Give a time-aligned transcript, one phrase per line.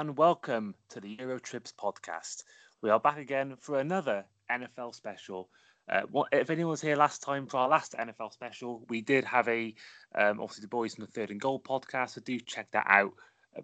[0.00, 2.44] And welcome to the Eurotrips podcast.
[2.80, 5.50] We are back again for another NFL special.
[5.92, 9.46] Uh, if anyone was here last time for our last NFL special, we did have
[9.46, 9.74] a
[10.14, 12.12] um, obviously the boys from the Third and Goal podcast.
[12.12, 13.12] So do check that out
[13.54, 13.60] uh,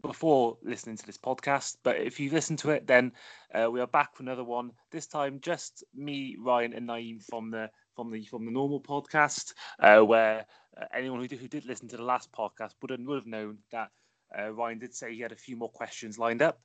[0.00, 1.78] before listening to this podcast.
[1.82, 3.10] But if you listen to it, then
[3.52, 4.70] uh, we are back for another one.
[4.92, 9.54] This time, just me, Ryan, and Nayim from the from the from the normal podcast,
[9.80, 10.46] uh, where
[10.80, 13.26] uh, anyone who did, who did listen to the last podcast would have, would have
[13.26, 13.90] known that
[14.38, 16.60] uh, Ryan did say he had a few more questions lined up.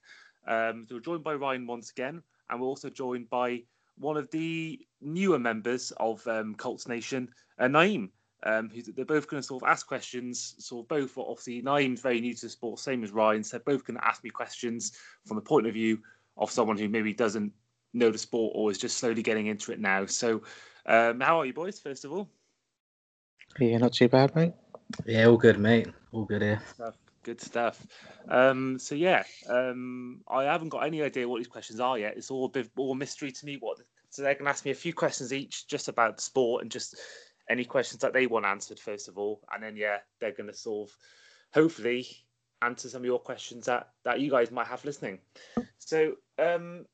[0.47, 3.63] Um, so we're joined by Ryan once again, and we're also joined by
[3.97, 8.09] one of the newer members of um, Colts Nation, uh, Nayim.
[8.43, 10.55] Um, they're both going to sort of ask questions.
[10.59, 13.43] So both, obviously, Nayim's very new to the sport, same as Ryan.
[13.43, 14.91] So both going to ask me questions
[15.25, 15.99] from the point of view
[16.38, 17.52] of someone who maybe doesn't
[17.93, 20.05] know the sport or is just slowly getting into it now.
[20.05, 20.43] So,
[20.86, 21.80] um, how are you, boys?
[21.80, 22.30] First of all,
[23.59, 24.53] yeah, not too bad, mate.
[25.05, 25.88] Yeah, all good, mate.
[26.11, 26.61] All good here.
[26.77, 26.93] Good
[27.42, 27.86] stuff.
[28.28, 32.17] Um, so yeah, um, I haven't got any idea what these questions are yet.
[32.17, 33.58] It's all a bit all mystery to me.
[33.59, 36.62] What so they're going to ask me a few questions each, just about the sport
[36.62, 36.95] and just
[37.50, 40.55] any questions that they want answered first of all, and then yeah, they're going to
[40.55, 40.98] sort of
[41.54, 42.08] hopefully
[42.61, 45.20] answer some of your questions that that you guys might have listening.
[45.78, 46.86] So um,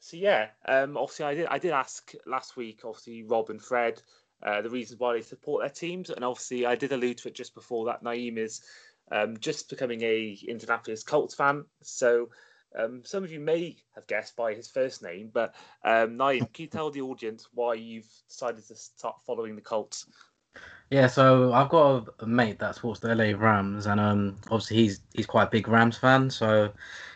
[0.00, 4.02] so yeah, um, obviously I did I did ask last week, obviously Rob and Fred.
[4.42, 7.34] Uh, the reasons why they support their teams, and obviously I did allude to it
[7.34, 8.04] just before that.
[8.04, 8.62] Nayim is
[9.10, 11.64] um, just becoming a Indianapolis Colts fan.
[11.82, 12.30] So
[12.78, 16.62] um, some of you may have guessed by his first name, but um, Nayim, can
[16.64, 20.06] you tell the audience why you've decided to start following the Colts?
[20.90, 25.00] Yeah, so I've got a, mate that supports the LA Rams, and um, obviously he's
[25.14, 26.30] he's quite a big Rams fan.
[26.30, 26.72] So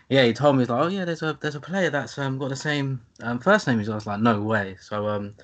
[0.09, 2.39] yeah, he told me he's like, oh yeah, there's a there's a player that's um,
[2.39, 4.77] got the same um, first name as I was like, no way.
[4.81, 5.35] So um,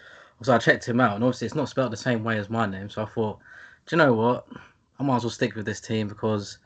[0.43, 2.67] so I checked him out, and obviously it's not spelled the same way as my
[2.67, 2.91] name.
[2.91, 3.39] So I thought,
[3.87, 4.47] do you know what?
[4.99, 6.59] I might as well stick with this team because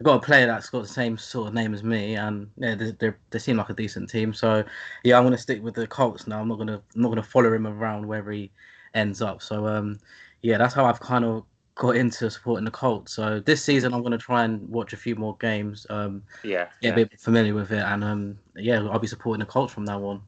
[0.00, 2.74] I've got a player that's got the same sort of name as me, and yeah,
[2.74, 4.34] they, they, they seem like a decent team.
[4.34, 4.64] So
[5.04, 6.40] yeah, I'm gonna stick with the Colts now.
[6.40, 8.50] I'm not gonna I'm not gonna follow him around wherever he
[8.94, 9.42] ends up.
[9.42, 10.00] So um,
[10.42, 11.44] yeah, that's how I've kind of
[11.74, 13.12] got into supporting the Colts.
[13.12, 15.86] So this season, I'm gonna try and watch a few more games.
[15.88, 17.02] Um, yeah, get yeah.
[17.02, 20.02] a bit familiar with it, and um, yeah, I'll be supporting the Colts from now
[20.04, 20.22] on.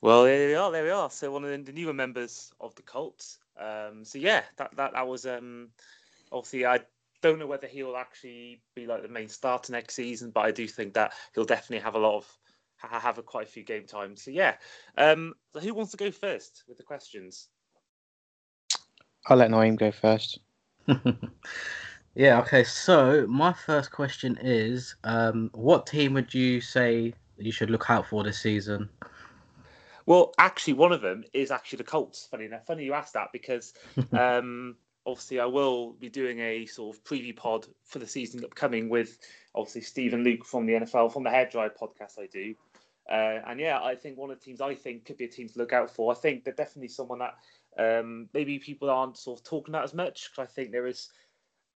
[0.00, 0.72] Well, there we are.
[0.72, 1.10] There we are.
[1.10, 3.38] So one of the newer members of the Colts.
[3.58, 5.68] Um, so yeah, that that that was um
[6.32, 6.80] obviously, I
[7.22, 10.66] don't know whether he'll actually be like the main starter next season, but I do
[10.66, 12.38] think that he'll definitely have a lot of
[12.76, 14.22] have a quite a few game times.
[14.22, 14.54] So yeah,
[14.96, 17.48] um, so who wants to go first with the questions?
[19.26, 20.38] I'll let Nayim go first.
[22.14, 22.40] yeah.
[22.40, 22.64] Okay.
[22.64, 28.06] So my first question is, um, what team would you say you should look out
[28.06, 28.88] for this season?
[30.06, 32.26] Well, actually, one of them is actually the Colts.
[32.30, 33.74] Funny enough, funny you asked that because
[34.12, 34.76] um,
[35.06, 39.18] obviously I will be doing a sort of preview pod for the season upcoming with
[39.54, 42.54] obviously Stephen Luke from the NFL from the Hair Dry podcast I do.
[43.10, 45.48] Uh, and yeah, I think one of the teams I think could be a team
[45.48, 46.12] to look out for.
[46.12, 47.34] I think they're definitely someone that
[47.78, 51.08] um, maybe people aren't sort of talking about as much because I think there is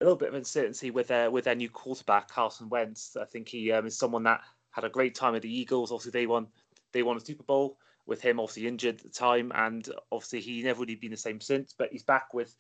[0.00, 3.16] a little bit of uncertainty with their with their new quarterback Carson Wentz.
[3.20, 5.92] I think he um, is someone that had a great time at the Eagles.
[5.92, 6.48] Obviously, they won
[6.92, 7.76] they won a Super Bowl
[8.06, 11.40] with him obviously injured at the time, and obviously he never really been the same
[11.40, 11.74] since.
[11.76, 12.56] But he's back with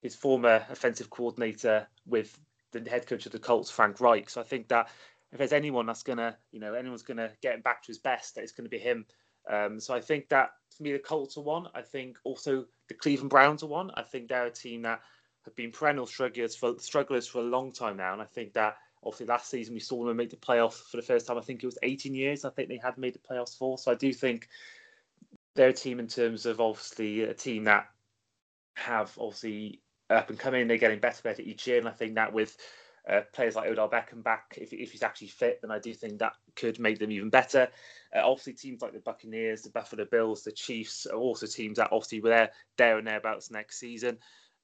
[0.00, 2.38] his former offensive coordinator with
[2.72, 4.30] the head coach of the Colts, Frank Reich.
[4.30, 4.88] So I think that
[5.32, 8.34] if there's anyone that's gonna, you know, anyone's gonna get him back to his best,
[8.34, 9.06] that it's gonna be him.
[9.48, 11.68] Um, so I think that for me, the Colts are one.
[11.74, 13.90] I think also the Cleveland Browns are one.
[13.94, 15.00] I think they're a team that
[15.44, 18.76] have been perennial strugglers for strugglers for a long time now, and I think that
[19.02, 21.38] obviously last season we saw them make the playoffs for the first time.
[21.38, 22.44] I think it was 18 years.
[22.44, 23.78] I think they had made the playoffs for.
[23.78, 24.48] So I do think
[25.54, 27.88] they're a team in terms of obviously a team that
[28.74, 29.80] have obviously
[30.10, 30.68] up and coming.
[30.68, 32.56] They're getting better, better each year, and I think that with
[33.08, 36.18] uh, players like Odell Beckham back, if, if he's actually fit, then I do think
[36.18, 37.68] that could make them even better.
[38.14, 41.90] Uh, obviously, teams like the Buccaneers, the Buffalo Bills, the Chiefs are also teams that
[41.92, 44.18] obviously were there, there and thereabouts next season.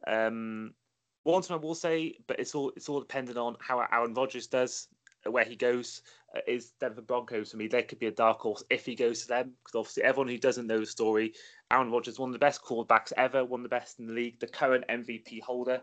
[0.07, 0.75] Um,
[1.25, 4.47] one thing I will say, but it's all it's all dependent on how Aaron Rodgers
[4.47, 4.87] does,
[5.31, 6.03] where he goes.
[6.35, 7.69] Uh, is Denver Broncos for me?
[7.69, 10.39] There could be a dark horse if he goes to them, because obviously everyone who
[10.39, 11.33] doesn't know the story
[11.71, 14.39] Aaron Rodgers, one of the best quarterbacks ever, one of the best in the league,
[14.39, 15.81] the current MVP holder.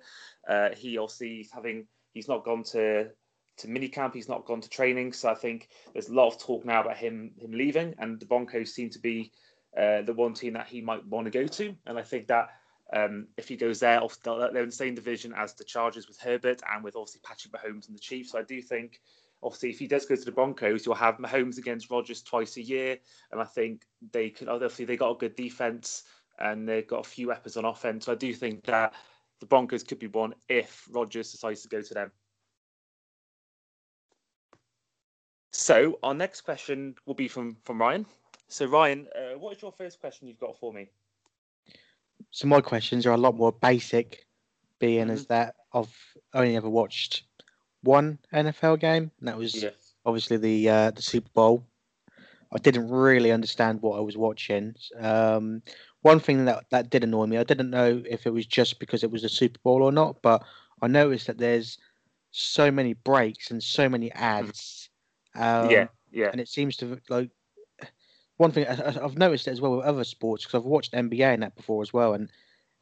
[0.48, 3.10] Uh, he obviously is having he's not gone to
[3.58, 6.66] to minicamp, he's not gone to training, so I think there's a lot of talk
[6.66, 9.32] now about him him leaving, and the Broncos seem to be
[9.78, 12.50] uh, the one team that he might want to go to, and I think that.
[12.92, 16.62] Um, if he goes there, they're in the same division as the Chargers with Herbert
[16.72, 18.34] and with obviously Patrick Mahomes and the Chiefs.
[18.34, 19.00] So I do think
[19.44, 22.62] obviously, if he does go to the Broncos, you'll have Mahomes against Rodgers twice a
[22.62, 22.98] year,
[23.32, 26.04] and I think they could obviously they got a good defense
[26.40, 28.06] and they've got a few weapons on offense.
[28.06, 28.94] So I do think that
[29.40, 32.12] the Broncos could be one if Rodgers decides to go to them.
[35.52, 38.06] So our next question will be from from Ryan.
[38.48, 40.90] So Ryan, uh, what is your first question you've got for me?
[42.32, 44.26] So my questions are a lot more basic,
[44.80, 45.28] being as Mm-hmm.
[45.28, 45.96] that I've
[46.34, 47.24] only ever watched
[47.84, 49.64] one NFL game, and that was
[50.06, 51.66] obviously the uh, the Super Bowl.
[52.54, 54.76] I didn't really understand what I was watching.
[55.00, 55.62] Um,
[56.02, 59.04] one thing that that did annoy me, I didn't know if it was just because
[59.04, 60.44] it was a Super Bowl or not, but
[60.82, 61.78] I noticed that there's
[62.32, 64.90] so many breaks and so many ads.
[65.36, 66.30] Um, yeah, yeah.
[66.32, 67.30] and it seems to like
[68.38, 71.34] one thing I, I've noticed it as well with other sports because I've watched NBA
[71.34, 72.30] and that before as well, and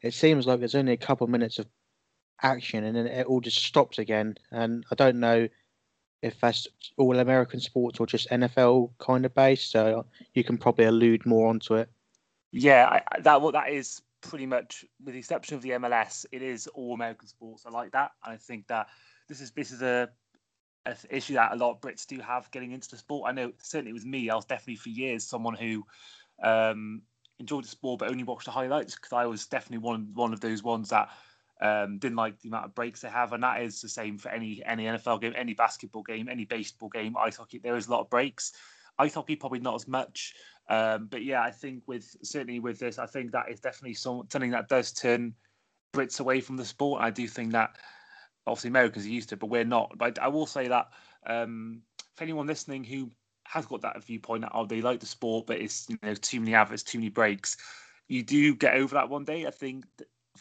[0.01, 1.68] it seems like there's only a couple minutes of
[2.43, 4.35] action and then it all just stops again.
[4.51, 5.47] And I don't know
[6.21, 6.67] if that's
[6.97, 11.49] all American sports or just NFL kind of based, so you can probably allude more
[11.49, 11.89] onto it.
[12.51, 16.41] Yeah, I, that what that is pretty much, with the exception of the MLS, it
[16.41, 17.65] is all American sports.
[17.65, 18.11] I like that.
[18.23, 18.88] And I think that
[19.27, 20.09] this is this is a,
[20.85, 23.29] a issue that a lot of Brits do have getting into the sport.
[23.29, 25.85] I know certainly with me, I was definitely for years someone who
[26.43, 27.01] um,
[27.39, 30.41] enjoyed the sport but only watched the highlights because I was definitely one one of
[30.41, 31.09] those ones that
[31.62, 34.30] um, didn't like the amount of breaks they have, and that is the same for
[34.30, 37.60] any any NFL game, any basketball game, any baseball game, ice hockey.
[37.60, 38.54] There is a lot of breaks.
[38.98, 40.34] Ice hockey probably not as much.
[40.69, 44.24] Um, but yeah, I think with certainly with this, I think that is definitely some,
[44.30, 45.34] something that does turn
[45.94, 47.02] Brits away from the sport.
[47.02, 47.78] I do think that
[48.48, 49.92] obviously Americans are used to it, but we're not.
[49.98, 50.88] But I will say that
[51.28, 51.81] um,
[52.16, 53.12] for anyone listening who
[53.44, 56.40] has got that viewpoint that oh they like the sport, but it's you know too
[56.40, 57.58] many adverts, too many breaks,
[58.08, 59.46] you do get over that one day.
[59.46, 59.86] I think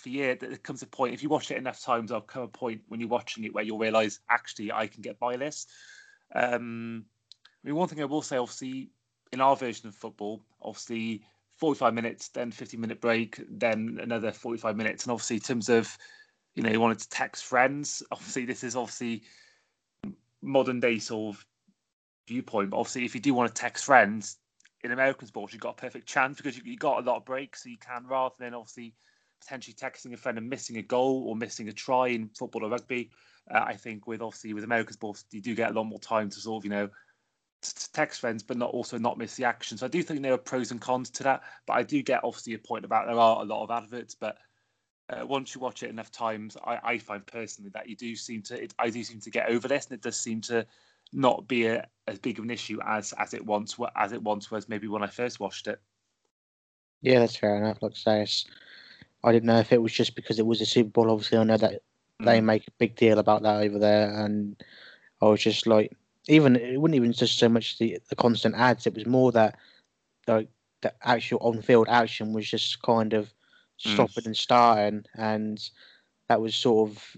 [0.00, 2.48] for you, there comes a point if you watch it enough times, there'll come a
[2.48, 5.66] point when you're watching it where you'll realise actually I can get by this.
[6.34, 7.04] Um,
[7.62, 8.90] I mean, one thing I will say, obviously,
[9.32, 11.22] in our version of football, obviously
[11.58, 15.04] 45 minutes, then 50 minute break, then another 45 minutes.
[15.04, 15.96] And obviously, in terms of,
[16.54, 19.22] you know, you wanted to text friends, obviously, this is obviously
[20.42, 21.46] modern day sort of
[22.26, 22.70] viewpoint.
[22.70, 24.38] But obviously, if you do want to text friends
[24.82, 27.26] in American sports, you've got a perfect chance because you, you got a lot of
[27.26, 27.64] breaks.
[27.64, 28.94] So you can, rather than obviously
[29.40, 32.70] potentially texting a friend and missing a goal or missing a try in football or
[32.70, 33.10] rugby.
[33.50, 36.30] Uh, I think with obviously with American sports, you do get a lot more time
[36.30, 36.88] to sort of, you know,
[37.62, 39.76] to text friends, but not also not miss the action.
[39.76, 41.42] So I do think there are pros and cons to that.
[41.66, 44.38] But I do get obviously a point about there are a lot of adverts, but
[45.10, 48.42] uh, once you watch it enough times, I, I find personally that you do seem
[48.42, 50.66] to, it, I do seem to get over this, and it does seem to
[51.12, 54.50] not be a, as big of an issue as as it once as it once
[54.50, 54.68] was.
[54.68, 55.80] Maybe when I first watched it.
[57.02, 57.82] Yeah, that's fair enough.
[57.82, 58.44] Looks it's,
[59.24, 61.10] I didn't know if it was just because it was a Super Bowl.
[61.10, 61.82] Obviously, I know that
[62.24, 62.44] they Mm.
[62.44, 64.62] make a big deal about that over there, and
[65.22, 65.96] I was just like,
[66.28, 68.86] even it wasn't even just so much the the constant ads.
[68.86, 69.58] It was more that
[70.26, 70.48] like
[70.82, 73.32] the actual on-field action was just kind of
[73.86, 74.06] Mm.
[74.06, 75.70] stopping and starting, and
[76.28, 77.16] that was sort of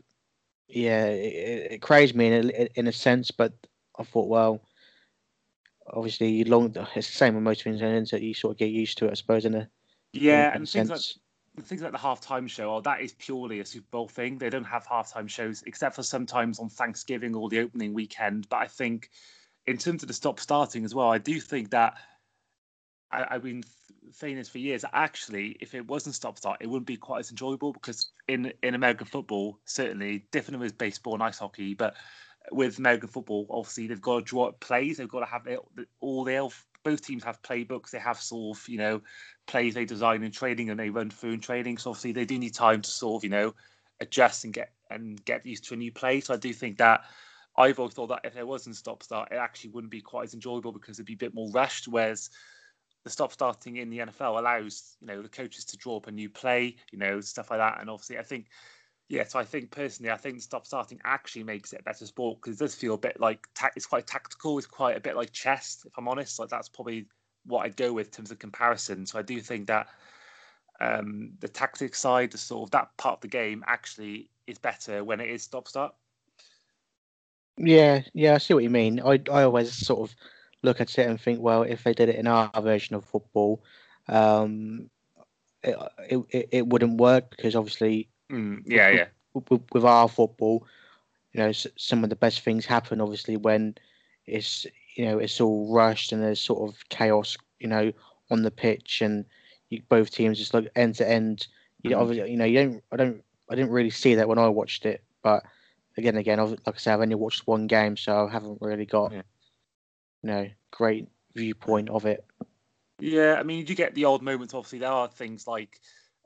[0.69, 3.31] yeah, it, it- crazed me in a, in a sense.
[3.31, 3.55] But
[3.99, 4.63] I thought, well,
[5.89, 8.71] obviously, you long it's the same with most things, and that you sort of get
[8.71, 9.69] used to it, I suppose, in a
[10.13, 11.03] Yeah, in and things like.
[11.61, 14.39] Things like the halftime show, oh, that is purely a Super Bowl thing.
[14.39, 18.49] They don't have halftime shows except for sometimes on Thanksgiving or the opening weekend.
[18.49, 19.11] But I think
[19.67, 21.95] in terms of the stop starting as well, I do think that
[23.11, 23.63] I, I've been
[24.13, 24.85] saying this for years.
[24.93, 28.75] Actually, if it wasn't stop start, it wouldn't be quite as enjoyable because in in
[28.75, 31.95] American football, certainly different with baseball and ice hockey, but
[32.51, 34.97] with American football, obviously they've got to draw up plays.
[34.97, 35.47] They've got to have
[36.01, 36.37] all they
[36.85, 37.91] both teams have playbooks.
[37.91, 39.01] They have sort of you know
[39.47, 41.79] plays they design in training and they run through in training.
[41.79, 43.55] So obviously they do need time to sort of you know
[44.01, 46.21] adjust and get and get used to a new play.
[46.21, 47.05] So I do think that
[47.57, 50.35] I've always thought that if there wasn't stop start, it actually wouldn't be quite as
[50.35, 51.89] enjoyable because it'd be a bit more rushed.
[51.89, 52.31] Whereas
[53.05, 56.13] the stop starting in the NFL allows you know the coaches to draw up a
[56.13, 57.81] new play, you know stuff like that.
[57.81, 58.47] And obviously I think
[59.13, 62.39] yeah, so I think personally, I think stop starting actually makes it a better sport
[62.41, 64.57] because it does feel a bit like ta- it's quite tactical.
[64.57, 66.39] It's quite a bit like chess, if I'm honest.
[66.39, 67.05] Like that's probably
[67.45, 69.05] what I'd go with in terms of comparison.
[69.05, 69.89] So I do think that
[70.81, 75.05] um, the tactic side, the sort of that part of the game, actually is better
[75.05, 75.95] when it is stop start.
[77.59, 78.99] Yeah, yeah, I see what you mean.
[78.99, 80.17] I I always sort of
[80.63, 83.63] look at it and think, well, if they did it in our version of football,
[84.09, 84.89] um,
[85.63, 85.77] it
[86.09, 90.67] it, it, it wouldn't work because obviously Mm, yeah, yeah, with, with our football,
[91.33, 93.75] you know, some of the best things happen obviously when
[94.27, 97.93] it's you know it's all rushed and there's sort of chaos, you know,
[98.31, 99.25] on the pitch and
[99.69, 101.47] you, both teams just look end to end.
[101.83, 102.01] You Mhm.
[102.01, 104.87] obviously, you know, you don't, I don't, I didn't really see that when I watched
[104.87, 105.43] it, but
[105.97, 109.13] again, again, like I said, I've only watched one game, so I haven't really got,
[109.13, 109.23] Yeah.
[110.23, 112.25] you know, great viewpoint of it.
[113.01, 114.55] Yeah, I mean, you do get the odd moments.
[114.55, 115.81] Obviously, there are things like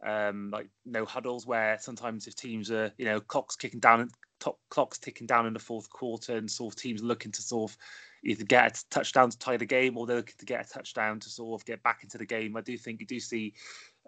[0.04, 4.10] um, like no huddles where sometimes if teams are, you know, clocks kicking down,
[4.40, 7.70] top clocks ticking down in the fourth quarter, and sort of teams looking to sort
[7.70, 7.78] of
[8.24, 11.20] either get a touchdown to tie the game or they're looking to get a touchdown
[11.20, 12.56] to sort of get back into the game.
[12.56, 13.54] I do think you do see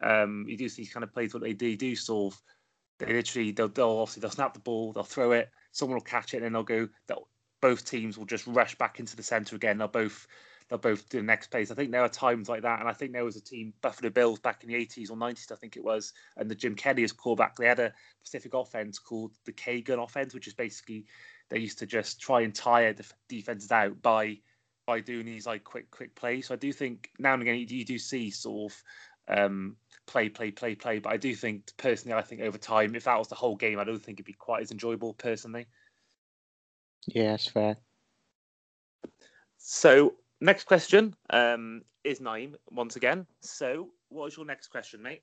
[0.02, 2.42] um, you do see kind of plays what they do, do sort of
[2.99, 6.35] they literally they'll, they'll obviously they'll snap the ball, they'll throw it, someone will catch
[6.35, 6.88] it, and then they'll go.
[7.07, 7.28] They'll,
[7.61, 9.78] both teams will just rush back into the centre again.
[9.78, 10.28] They'll both
[10.69, 11.71] they'll both do the next plays.
[11.71, 14.11] I think there are times like that, and I think there was a team Buffalo
[14.11, 17.03] Bills back in the 80s or 90s, I think it was, and the Jim Kelly
[17.03, 17.57] is quarterback.
[17.57, 21.07] They had a specific offense called the K gun offense, which is basically
[21.49, 24.39] they used to just try and tire the defenses out by
[24.87, 26.47] by doing these like quick quick plays.
[26.47, 28.83] So I do think now and again you, you do see sort of
[29.29, 33.05] um, play play play play, but I do think personally I think over time if
[33.05, 35.67] that was the whole game I don't think it'd be quite as enjoyable personally.
[37.07, 37.77] Yeah, that's fair.
[39.59, 43.26] So next question um, is Nayim once again.
[43.40, 45.23] So what is your next question, mate?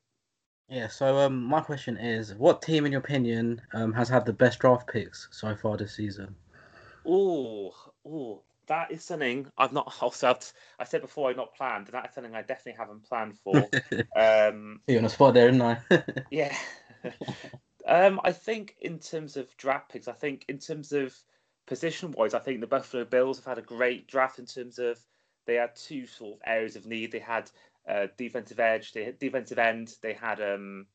[0.69, 4.34] Yeah, so um, my question is, what team, in your opinion, um, has had the
[4.34, 6.36] best draft picks so far this season?
[7.05, 7.72] Oh,
[8.03, 9.93] oh, that is something I've not.
[10.01, 10.36] Also,
[10.79, 13.57] I said before I've not planned, and that is something I definitely haven't planned for.
[14.15, 16.03] um, You're on a spot there, didn't I?
[16.31, 16.55] yeah.
[17.88, 21.15] um, I think in terms of draft picks, I think in terms of
[21.65, 25.00] position wise, I think the Buffalo Bills have had a great draft in terms of
[25.45, 27.12] they had two sort of areas of need.
[27.12, 27.50] They had
[27.88, 30.88] uh, defensive edge, they had defensive end, they had um,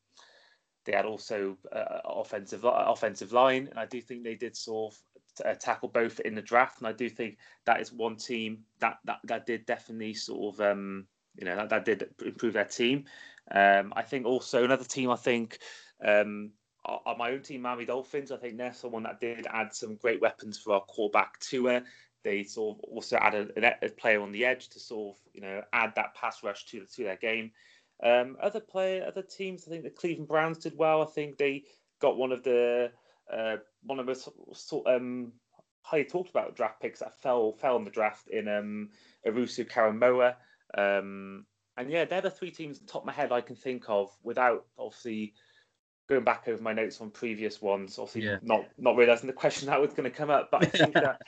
[0.85, 5.45] they had also uh, offensive offensive line, and I do think they did sort of
[5.45, 6.79] uh, tackle both in the draft.
[6.79, 10.61] And I do think that is one team that that, that did definitely sort of
[10.61, 13.05] um, you know that, that did improve their team.
[13.51, 15.59] Um, I think also another team I think
[16.05, 16.51] um,
[16.85, 18.31] on my own team, Miami Dolphins.
[18.31, 21.83] I think they're someone that did add some great weapons for our quarterback Tua
[22.23, 25.41] they sort of also added a, a, player on the edge to sort of you
[25.41, 27.51] know add that pass rush to to their game.
[28.03, 31.01] Um, other player, other teams, I think the Cleveland Browns did well.
[31.01, 31.63] I think they
[31.99, 32.91] got one of the
[33.31, 34.15] uh, one of the
[34.53, 35.33] sort um,
[35.83, 38.89] highly talked about draft picks that fell fell in the draft in um,
[39.25, 40.35] Owusu Koramoah.
[40.77, 41.45] Um,
[41.77, 44.65] and yeah, they're the three teams top of my head I can think of without
[44.77, 45.33] obviously
[46.11, 47.97] going back over my notes on previous ones.
[47.97, 48.37] Obviously, yeah.
[48.41, 51.21] not not realizing the question that was going to come up, but I think that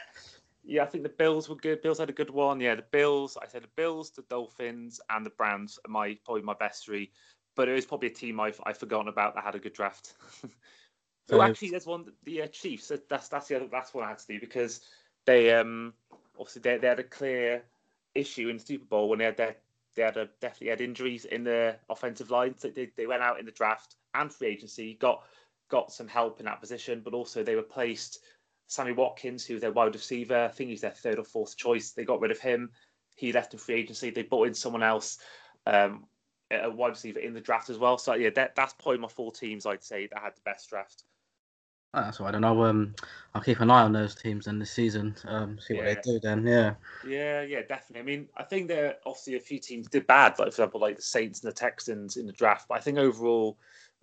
[0.66, 1.82] yeah, I think the Bills were good.
[1.82, 2.60] Bills had a good one.
[2.60, 3.38] Yeah, the Bills.
[3.42, 7.12] I said the Bills, the Dolphins, and the Browns are my probably my best three.
[7.56, 10.13] But it was probably a team I've I've forgotten about that had a good draft.
[11.30, 12.92] so actually, there's one the uh, Chiefs.
[13.10, 14.82] That's that's the other that's one I had to do because
[15.25, 15.94] they um
[16.38, 17.63] obviously they, they had a clear
[18.16, 19.56] issue in the Super Bowl when they had their
[19.96, 22.56] they had a, definitely had injuries in the offensive line.
[22.58, 25.24] So they, they went out in the draft and free agency, got
[25.70, 28.20] got some help in that position, but also they replaced
[28.67, 30.46] Sammy Watkins, who was their wide receiver.
[30.46, 31.91] I think he's their third or fourth choice.
[31.91, 32.72] They got rid of him.
[33.15, 34.10] He left in free agency.
[34.10, 35.20] They brought in someone else,
[35.65, 36.05] um,
[36.51, 37.98] a wide receiver in the draft as well.
[37.98, 41.03] So yeah, that, that's probably my four teams I'd say that had the best draft.
[41.96, 42.63] Oh, that's what I don't know.
[42.63, 42.96] Um,
[43.36, 45.15] I'll keep an eye on those teams in this season.
[45.27, 45.93] Um, see what yeah.
[45.93, 46.46] they do then.
[46.48, 46.74] Yeah.
[47.08, 48.00] Yeah, yeah, definitely.
[48.00, 50.82] I mean, I think there are obviously a few teams did bad, like for example,
[50.82, 52.67] like the Saints and the Texans in the draft.
[52.67, 53.60] But I think overall,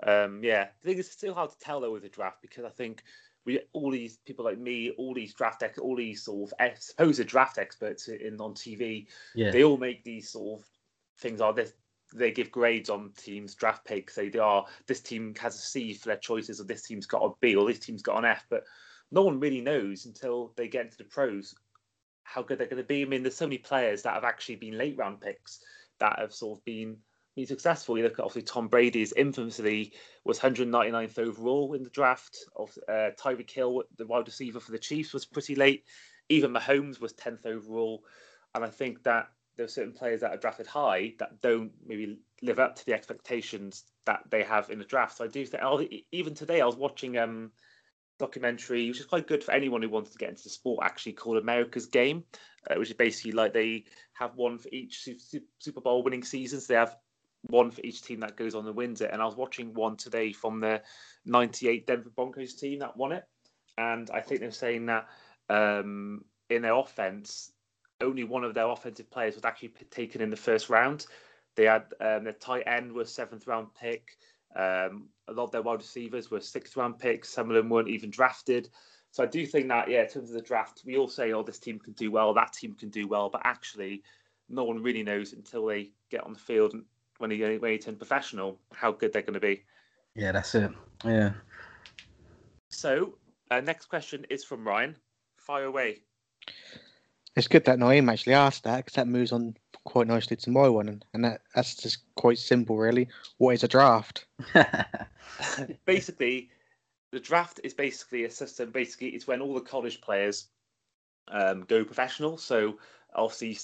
[0.06, 2.70] um, yeah, I think it's still hard to tell though with the draft because I
[2.70, 3.02] think
[3.44, 7.26] we all these people like me, all these draft ex- all these sort of supposed
[7.26, 9.50] draft experts in on TV, yeah.
[9.50, 10.66] they all make these sort of
[11.18, 11.40] things.
[11.40, 11.72] Are this
[12.14, 14.14] they give grades on teams draft picks.
[14.14, 17.30] They are this team has a C for their choices, or this team's got a
[17.40, 18.46] B, or this team's got an F.
[18.50, 18.64] But
[19.10, 21.54] no one really knows until they get into the pros
[22.24, 23.02] how good they're going to be.
[23.02, 25.60] I mean, there's so many players that have actually been late round picks
[25.98, 26.96] that have sort of been
[27.40, 27.96] been successful.
[27.96, 29.92] You look at obviously Tom Brady's infamously
[30.24, 32.38] was 199th overall in the draft.
[32.56, 35.84] Of uh, Tyreek Hill, the wide receiver for the Chiefs, was pretty late.
[36.28, 38.04] Even Mahomes was 10th overall,
[38.54, 42.18] and I think that there are certain players that are drafted high that don't maybe
[42.42, 45.16] live up to the expectations that they have in the draft.
[45.16, 45.62] So I do think
[46.12, 47.52] even today I was watching um
[48.18, 51.14] documentary, which is quite good for anyone who wants to get into the sport, actually
[51.14, 52.22] called America's Game,
[52.70, 55.08] uh, which is basically like they have one for each
[55.58, 56.66] Super Bowl winning seasons.
[56.66, 56.96] They have
[57.50, 59.10] one for each team that goes on and wins it.
[59.12, 60.82] And I was watching one today from the
[61.24, 63.24] 98 Denver Broncos team that won it.
[63.78, 65.08] And I think they're saying that
[65.48, 67.52] um, in their offense,
[68.00, 71.06] only one of their offensive players was actually taken in the first round.
[71.56, 74.16] They had um, their tight end was seventh round pick.
[74.56, 77.28] Um, a lot of their wide receivers were sixth round picks.
[77.28, 78.68] Some of them weren't even drafted.
[79.12, 81.42] So I do think that, yeah, in terms of the draft, we all say, oh,
[81.42, 83.28] this team can do well, that team can do well.
[83.28, 84.02] But actually,
[84.48, 86.84] no one really knows until they get on the field and
[87.20, 89.62] when he when he turn professional, how good they're going to be.
[90.14, 90.70] Yeah, that's it.
[91.04, 91.32] Yeah.
[92.68, 93.14] So,
[93.50, 94.96] uh, next question is from Ryan.
[95.36, 95.98] Fire away.
[97.36, 100.68] It's good that Nayim actually asked that because that moves on quite nicely to my
[100.68, 103.08] one, and, and that, that's just quite simple, really.
[103.38, 104.26] What is a draft?
[105.84, 106.50] basically,
[107.12, 108.70] the draft is basically a system.
[108.70, 110.48] Basically, it's when all the college players
[111.30, 112.36] um, go professional.
[112.36, 112.78] So
[113.14, 113.58] obviously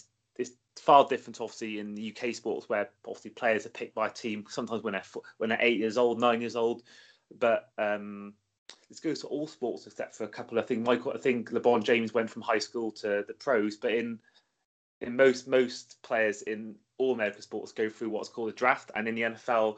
[0.77, 4.13] it's far different, obviously, in the UK sports where obviously players are picked by a
[4.13, 5.03] team sometimes when they're
[5.39, 6.83] when they're eight years old, nine years old.
[7.39, 8.35] But um,
[8.91, 10.59] this goes to all sports except for a couple.
[10.59, 13.95] I think Michael, I think LeBron James went from high school to the pros, but
[13.95, 14.19] in
[15.01, 19.09] in most most players in all American sports go through what's called a draft, and
[19.09, 19.77] in the NFL,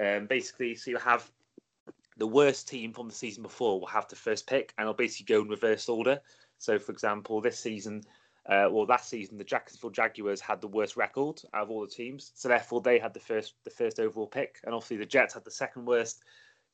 [0.00, 1.30] um, basically, so you have
[2.16, 5.32] the worst team from the season before will have the first pick, and it'll basically
[5.32, 6.20] go in reverse order.
[6.58, 8.02] So, for example, this season,
[8.46, 11.86] uh, well, last season, the Jacksonville Jaguars had the worst record out of all the
[11.86, 15.34] teams, so therefore they had the first the first overall pick, and obviously the Jets
[15.34, 16.22] had the second worst.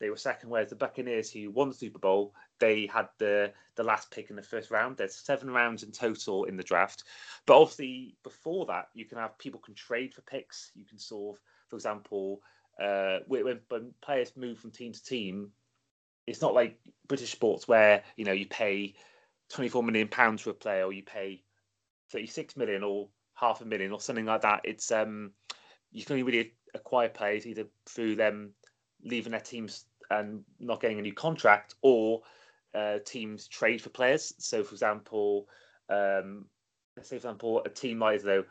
[0.00, 3.82] They were second, whereas the Buccaneers, who won the Super Bowl, they had the the
[3.82, 4.96] last pick in the first round.
[4.96, 7.04] There's seven rounds in total in the draft,
[7.44, 10.70] but obviously before that, you can have people can trade for picks.
[10.75, 12.40] You can sort of, for example,
[12.82, 15.52] uh, when, when players move from team to team,
[16.26, 18.94] it's not like British sports where you know you pay
[19.50, 21.42] 24 million pounds for a player or you pay
[22.11, 24.61] 36 million or half a million or something like that.
[24.65, 25.33] It's um
[25.93, 28.53] you can only really acquire players either through them
[29.03, 32.23] leaving their teams and not getting a new contract, or
[32.75, 34.35] uh, teams trade for players.
[34.38, 35.49] So, for example,
[35.88, 36.47] um,
[36.97, 38.44] let's say, for example, a team like though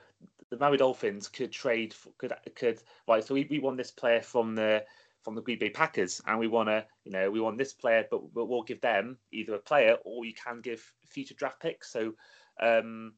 [0.50, 3.24] the Miami Dolphins could trade for, could could right.
[3.24, 4.84] So we, we want this player from the
[5.24, 8.06] from the Green Bay Packers, and we want to you know we want this player,
[8.10, 11.92] but, but we'll give them either a player or you can give future draft picks.
[11.92, 12.14] So.
[12.60, 13.14] Um,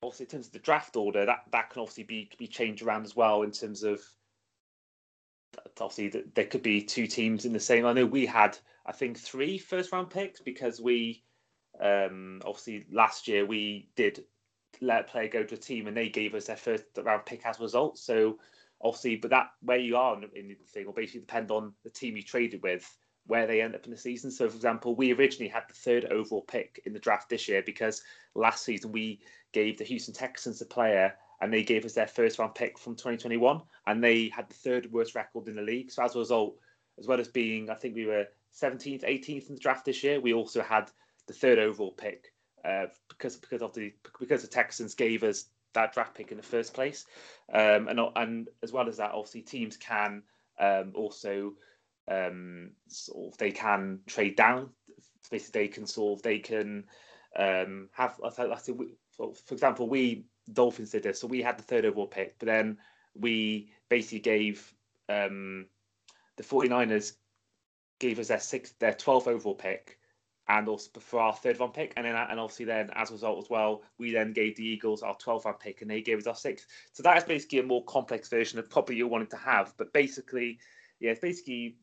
[0.00, 3.04] also, in terms of the draft order, that, that can obviously be be changed around
[3.04, 4.00] as well in terms of
[5.80, 7.84] obviously there could be two teams in the same.
[7.84, 8.56] I know we had
[8.86, 11.24] I think three first round picks because we
[11.80, 14.24] um, obviously last year we did
[14.80, 17.44] let a player go to a team and they gave us their first round pick
[17.44, 17.98] as a result.
[17.98, 18.38] So
[18.80, 22.16] obviously, but that where you are in the thing will basically depend on the team
[22.16, 22.88] you traded with
[23.28, 24.30] where they end up in the season.
[24.30, 27.62] So, for example, we originally had the third overall pick in the draft this year
[27.64, 28.02] because
[28.34, 29.20] last season we
[29.52, 32.96] gave the Houston Texans a player and they gave us their first round pick from
[32.96, 35.92] 2021, and they had the third worst record in the league.
[35.92, 36.56] So as a result,
[36.98, 38.26] as well as being, I think we were
[38.60, 40.90] 17th, 18th in the draft this year, we also had
[41.26, 42.32] the third overall pick
[42.64, 46.42] uh, because because of the because the Texans gave us that draft pick in the
[46.42, 47.04] first place,
[47.52, 50.22] um, and and as well as that, obviously teams can
[50.58, 51.52] um, also
[52.10, 54.70] um, sort of they can trade down.
[55.30, 56.84] Basically, they can sort of they can
[57.36, 58.20] um, have.
[58.24, 58.82] I think,
[59.16, 61.20] for example, we Dolphins did this.
[61.20, 62.78] So we had the third overall pick, but then
[63.14, 64.72] we basically gave
[65.08, 65.66] um,
[66.36, 67.12] the 49ers
[67.98, 69.98] gave us their sixth, their 12th overall pick,
[70.48, 73.44] and also for our third round pick, and then and obviously then as a result
[73.44, 76.26] as well, we then gave the Eagles our 12th round pick, and they gave us
[76.26, 76.66] our sixth.
[76.92, 79.92] So that is basically a more complex version of probably you wanted to have, but
[79.92, 80.58] basically,
[81.00, 81.76] yeah, it's basically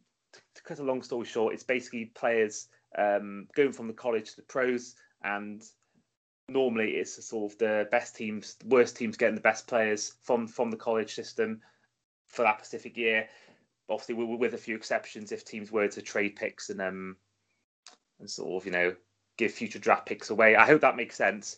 [0.56, 2.68] to cut a long story short, it's basically players
[2.98, 5.64] um, going from the college to the pros and
[6.48, 10.72] normally it's sort of the best teams, worst teams getting the best players from from
[10.72, 11.62] the college system
[12.28, 13.28] for that specific year.
[13.90, 17.16] Obviously, with, with a few exceptions, if teams were to trade picks and um
[18.20, 18.96] and sort of you know
[19.38, 20.56] give future draft picks away.
[20.56, 21.58] I hope that makes sense.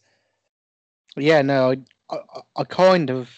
[1.15, 1.75] Yeah, no,
[2.09, 3.29] I, I, I kind of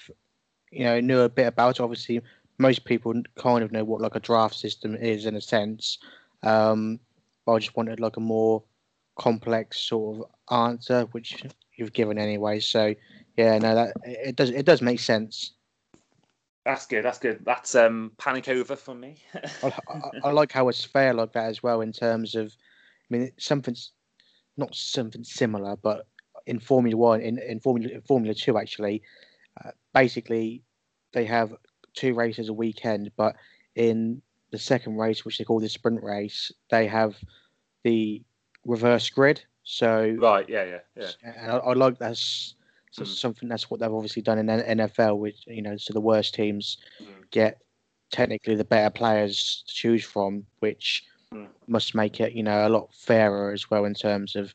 [0.72, 1.80] you know knew a bit about.
[1.80, 1.84] It.
[1.84, 2.22] Obviously,
[2.60, 5.98] most people kind of know what like a draft system is in a sense.
[6.44, 7.00] Um,
[7.46, 8.62] but I just wanted like a more
[9.18, 11.44] complex sort of answer, which
[11.76, 12.60] you've given anyway.
[12.60, 12.94] So
[13.38, 15.54] yeah, no, that it does it does make sense.
[16.66, 17.04] That's good.
[17.04, 17.40] That's good.
[17.46, 19.24] That's um, panic over for me.
[19.64, 22.56] I, I, I, like how it's fair like that as well in terms of,
[23.10, 23.94] I mean, something's
[24.58, 26.06] not something similar, but
[26.46, 29.02] in Formula One, in, in Formula in Formula Two, actually,
[29.64, 30.62] uh, basically,
[31.14, 31.56] they have
[31.94, 33.36] two races a weekend, but
[33.76, 34.22] in
[34.52, 37.16] the second race, which they call the sprint race, they have
[37.84, 38.22] the
[38.66, 39.44] reverse grid.
[39.64, 41.34] So right, yeah, yeah, yeah.
[41.36, 42.56] And I, I like that's
[42.92, 43.08] so mm.
[43.08, 46.78] something that's what they've obviously done in NFL, which you know, so the worst teams
[47.02, 47.08] mm.
[47.32, 47.62] get
[48.12, 51.48] technically the better players to choose from, which mm.
[51.68, 54.54] must make it you know a lot fairer as well in terms of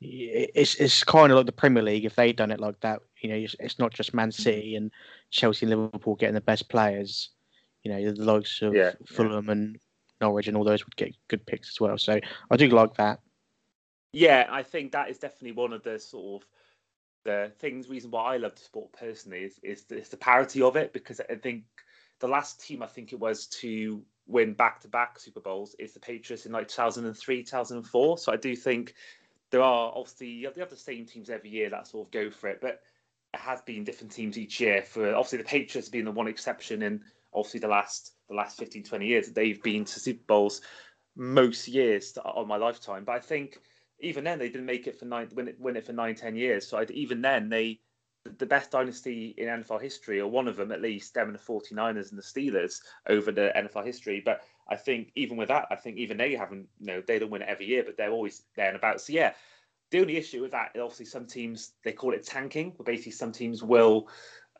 [0.00, 3.00] it's it's kind of like the Premier League if they'd done it like that.
[3.24, 4.34] You know, it's not just Man mm.
[4.34, 4.90] City and
[5.30, 7.30] Chelsea and Liverpool getting the best players.
[7.82, 9.52] You know, the likes of yeah, Fulham yeah.
[9.52, 9.78] and
[10.20, 11.96] Norwich and all those would get good picks as well.
[11.96, 13.20] So I do like that.
[14.12, 16.48] Yeah, I think that is definitely one of the sort of
[17.24, 20.60] the things reason why I love the sport personally is is the, is the parity
[20.60, 21.64] of it because I think
[22.20, 25.94] the last team I think it was to win back to back Super Bowls is
[25.94, 28.18] the Patriots in like 2003, 2004.
[28.18, 28.94] So I do think
[29.50, 32.48] there are obviously you have, the same teams every year that sort of go for
[32.48, 32.80] it, but it
[33.38, 34.82] has been different teams each year.
[34.82, 38.84] For obviously the Patriots being the one exception in obviously the last the last 15,
[38.84, 40.62] 20 years they've been to Super Bowls
[41.16, 43.04] most years on my lifetime.
[43.04, 43.58] But I think
[44.00, 46.36] even then they didn't make it for nine win it, win it for nine ten
[46.36, 46.66] years.
[46.66, 47.80] So I'd, even then they
[48.38, 51.42] the best dynasty in NFL history, or one of them at least, them and the
[51.42, 54.22] 49ers and the Steelers over the NFL history.
[54.24, 57.30] But I think even with that, I think even they haven't, you know, they don't
[57.30, 59.00] win it every year, but they're always there and about.
[59.00, 59.34] So yeah,
[59.90, 63.12] the only issue with that is obviously, some teams they call it tanking, but basically
[63.12, 64.08] some teams will.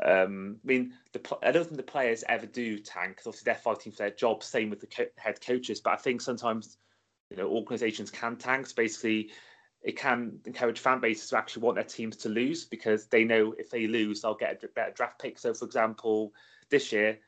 [0.04, 3.92] Um, I mean, the, I don't think the players ever do tank obviously they're fighting
[3.92, 4.42] for their job.
[4.42, 6.78] Same with the co- head coaches, but I think sometimes
[7.30, 8.66] you know organizations can tank.
[8.66, 9.30] So basically,
[9.82, 13.54] it can encourage fan bases to actually want their teams to lose because they know
[13.58, 15.38] if they lose, they'll get a better draft pick.
[15.38, 16.32] So, for example,
[16.70, 17.18] this year,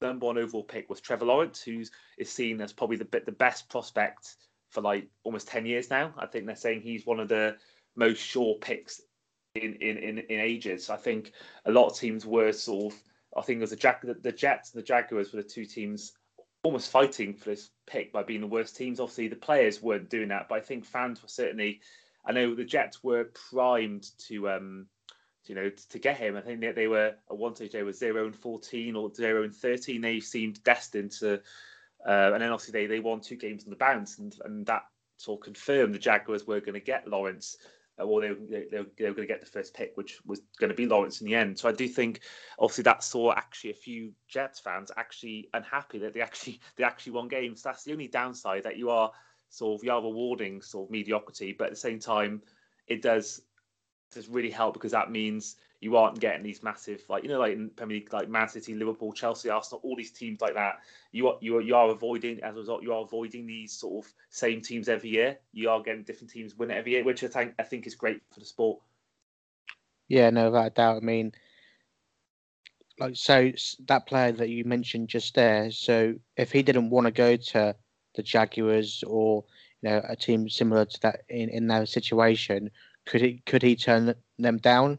[0.00, 1.82] the number one overall pick was Trevor Lawrence, who
[2.16, 4.36] is seen as probably the the best prospect
[4.70, 6.14] for like almost ten years now.
[6.18, 7.56] I think they're saying he's one of the
[7.94, 9.00] most sure picks
[9.54, 10.90] in in in, in ages.
[10.90, 11.32] I think
[11.64, 13.00] a lot of teams were sort of.
[13.36, 16.12] I think it was the, Jack, the Jets and the Jaguars were the two teams
[16.62, 18.98] almost fighting for this pick by being the worst teams.
[18.98, 21.80] Obviously, the players weren't doing that, but I think fans were certainly.
[22.24, 24.86] I know the Jets were primed to, um,
[25.44, 26.36] you know, to get him.
[26.36, 29.44] I think they, they were at one stage they were zero and fourteen or zero
[29.44, 30.00] and thirteen.
[30.00, 31.40] They seemed destined to,
[32.06, 34.82] uh, and then obviously they they won two games on the bounce, and and that
[35.18, 37.56] sort of confirmed the Jaguars were going to get Lawrence
[37.98, 40.76] or they, they, they, were going to get the first pick, which was going to
[40.76, 41.58] be Lawrence in the end.
[41.58, 42.20] So I do think,
[42.58, 47.12] obviously, that saw actually a few Jets fans actually unhappy that they actually they actually
[47.12, 47.62] won games.
[47.62, 49.10] That's the only downside that you are
[49.48, 52.42] sort of you are rewarding sort of mediocrity, but at the same time,
[52.86, 53.40] it does
[54.12, 57.52] does really help because that means you aren't getting these massive like you know like
[57.52, 60.80] in Premier League like Man City, Liverpool, Chelsea, Arsenal, all these teams like that.
[61.12, 64.04] You are you are, you are avoiding as a result you are avoiding these sort
[64.04, 65.38] of same teams every year.
[65.52, 68.20] You are getting different teams win every year, which I think I think is great
[68.32, 68.80] for the sport.
[70.08, 70.96] Yeah, no, without a doubt.
[70.96, 71.32] I mean,
[72.98, 73.52] like so
[73.86, 75.70] that player that you mentioned just there.
[75.70, 77.76] So if he didn't want to go to
[78.14, 79.44] the Jaguars or
[79.82, 82.70] you know a team similar to that in in that situation,
[83.04, 84.98] could he could he turn them down?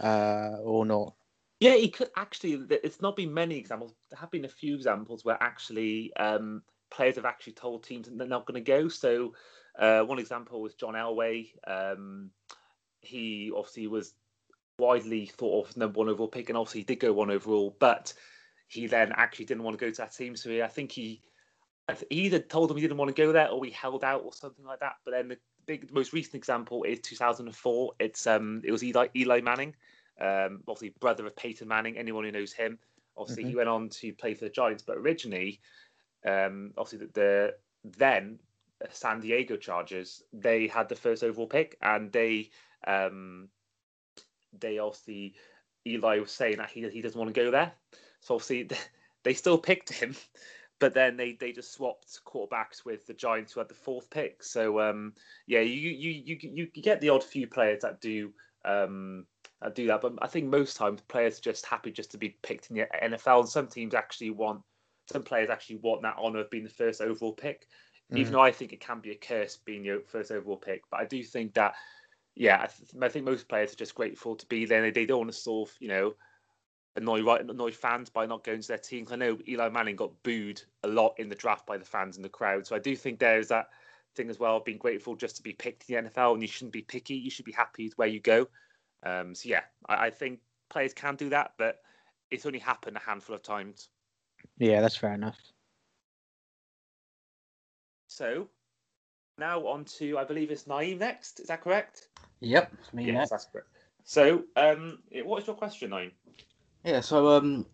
[0.00, 1.14] Uh, or not?
[1.60, 2.66] Yeah, he could actually.
[2.70, 3.94] It's not been many examples.
[4.10, 8.26] There have been a few examples where actually um, players have actually told teams they're
[8.26, 8.88] not going to go.
[8.88, 9.34] So
[9.78, 11.50] uh, one example was John Elway.
[11.66, 12.30] Um,
[13.00, 14.14] he obviously was
[14.78, 18.12] widely thought of number one overall pick, and obviously he did go one overall, but
[18.68, 20.36] he then actually didn't want to go to that team.
[20.36, 21.22] So he, I think he, he
[22.10, 24.64] either told them he didn't want to go there, or he held out, or something
[24.64, 24.96] like that.
[25.04, 27.92] But then the big, the most recent example is 2004.
[28.00, 29.74] It's um, it was Eli, Eli Manning,
[30.20, 31.96] um, obviously brother of Peyton Manning.
[31.96, 32.78] Anyone who knows him,
[33.16, 33.50] obviously mm-hmm.
[33.50, 35.60] he went on to play for the Giants, but originally,
[36.26, 37.54] um, obviously the, the
[37.96, 38.38] then
[38.90, 42.50] San Diego Chargers, they had the first overall pick, and they
[42.86, 43.48] um,
[44.58, 45.34] they obviously
[45.86, 47.72] Eli was saying that he he doesn't want to go there,
[48.20, 48.68] so obviously
[49.22, 50.14] they still picked him
[50.78, 54.42] but then they they just swapped quarterbacks with the Giants who had the fourth pick.
[54.42, 55.14] So um,
[55.46, 58.32] yeah, you you you you get the odd few players that do
[58.64, 59.26] um,
[59.62, 62.36] that do that, but I think most times players are just happy just to be
[62.42, 64.62] picked in the NFL, and some teams actually want
[65.10, 67.66] some players actually want that honor of being the first overall pick.
[68.12, 68.18] Mm.
[68.18, 71.00] Even though I think it can be a curse being the first overall pick, but
[71.00, 71.74] I do think that
[72.34, 74.82] yeah, I, th- I think most players are just grateful to be there.
[74.82, 76.14] They, they don't want to sort of you know
[76.96, 79.06] annoy right annoy fans by not going to their team.
[79.10, 82.24] I know Eli Manning got booed a lot in the draft by the fans and
[82.24, 83.68] the crowd, so I do think there's that
[84.14, 84.60] thing as well.
[84.60, 87.14] Being grateful just to be picked in the NFL, and you shouldn't be picky.
[87.14, 88.48] You should be happy where you go.
[89.02, 91.80] Um, so yeah, I, I think players can do that, but
[92.30, 93.88] it's only happened a handful of times.
[94.58, 95.38] Yeah, that's fair enough.
[98.08, 98.48] So
[99.38, 101.40] now on to I believe it's Nayim next.
[101.40, 102.08] Is that correct?
[102.40, 103.30] Yep, me yes, next.
[103.30, 103.68] that's correct.
[104.04, 106.12] So, um, what is your question, Nayim?
[106.86, 107.66] Yeah, so um,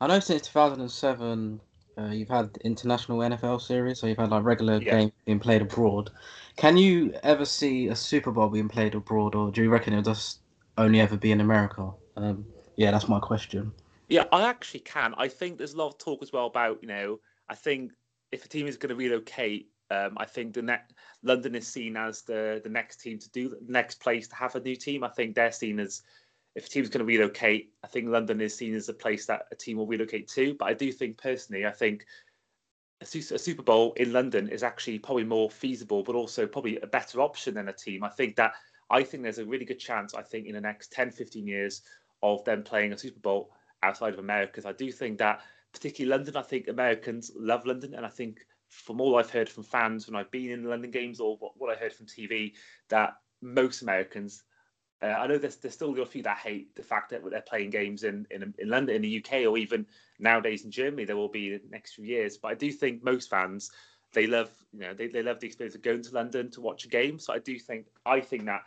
[0.00, 1.60] I know since 2007
[1.98, 4.90] uh, you've had international NFL series, so you've had like regular yeah.
[4.90, 6.10] games being played abroad.
[6.56, 10.12] Can you ever see a Super Bowl being played abroad, or do you reckon it'll
[10.12, 10.40] just
[10.76, 11.92] only ever be in America?
[12.16, 13.72] Um, yeah, that's my question.
[14.08, 15.14] Yeah, I actually can.
[15.16, 17.20] I think there's a lot of talk as well about you know.
[17.48, 17.92] I think
[18.32, 20.90] if a team is going to relocate, um, I think the net
[21.22, 24.56] London is seen as the the next team to do the next place to have
[24.56, 25.04] a new team.
[25.04, 26.02] I think they're seen as
[26.56, 29.42] if a team's going to relocate, I think London is seen as a place that
[29.52, 30.54] a team will relocate to.
[30.54, 32.06] But I do think personally, I think
[33.02, 37.20] a, Super Bowl in London is actually probably more feasible, but also probably a better
[37.20, 38.02] option than a team.
[38.02, 38.54] I think that
[38.88, 40.14] I think there's a really good chance.
[40.14, 41.82] I think in the next 10, 15 years
[42.22, 44.52] of them playing a Super Bowl outside of America.
[44.52, 45.42] Because I do think that
[45.74, 48.38] particularly London, I think Americans love London, and I think
[48.70, 51.52] from all I've heard from fans when I've been in the London games or what,
[51.56, 52.54] what I heard from TV,
[52.88, 54.42] that most Americans
[55.02, 57.70] uh, I know there's, there's still a few that hate the fact that they're playing
[57.70, 59.86] games in, in, in London, in the UK, or even
[60.18, 61.04] nowadays in Germany.
[61.04, 63.70] There will be the next few years, but I do think most fans
[64.12, 66.84] they love you know they, they love the experience of going to London to watch
[66.86, 67.18] a game.
[67.18, 68.62] So I do think I think that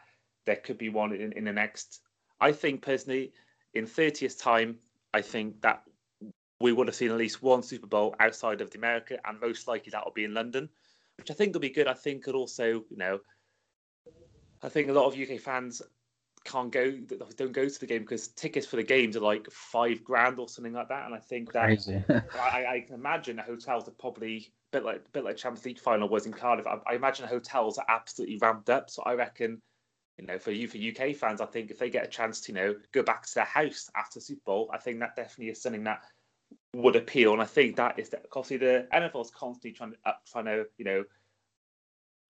[0.46, 2.02] there could be one in, in the next.
[2.40, 3.34] I think personally,
[3.74, 4.78] in 30th time,
[5.14, 5.84] I think that
[6.62, 9.68] we would have seen at least one Super Bowl outside of the America, and most
[9.68, 10.70] likely that will be in London,
[11.18, 11.88] which I think will be good.
[11.88, 13.20] I think could also, you know,
[14.62, 15.82] I think a lot of UK fans
[16.50, 16.92] can't go,
[17.38, 20.50] don't go to the game because tickets for the games are like five grand or
[20.50, 24.52] something like that, and I think that I, I, can imagine the hotels are probably
[24.74, 26.68] a bit like a bit like Champions League final was in Cardiff.
[26.68, 29.62] I, I imagine the hotels are absolutely ramped up, so I reckon
[30.20, 32.52] you know, for you for UK fans, I think if they get a chance to,
[32.52, 35.62] you know, go back to their house after Super Bowl, I think that definitely is
[35.62, 36.02] something that
[36.76, 37.34] would appeal.
[37.34, 40.46] And I think that is that obviously the NFL is constantly trying to up, trying
[40.46, 41.04] to, you know,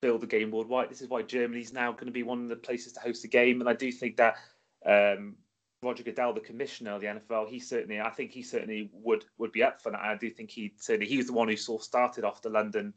[0.01, 0.89] build the game worldwide.
[0.89, 3.27] This is why Germany's now going to be one of the places to host the
[3.27, 3.59] game.
[3.59, 4.37] And I do think that
[4.85, 5.35] um,
[5.81, 9.51] Roger Goodell, the commissioner of the NFL, he certainly, I think he certainly would would
[9.51, 10.01] be up for that.
[10.01, 12.49] I do think he certainly he was the one who sort of started off the
[12.49, 12.93] London.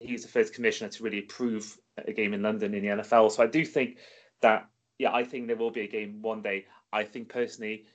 [0.00, 3.30] He was the first commissioner to really approve a game in London in the NFL.
[3.32, 3.98] So I do think
[4.40, 6.66] that yeah, I think there will be a game one day.
[6.92, 7.86] I think personally,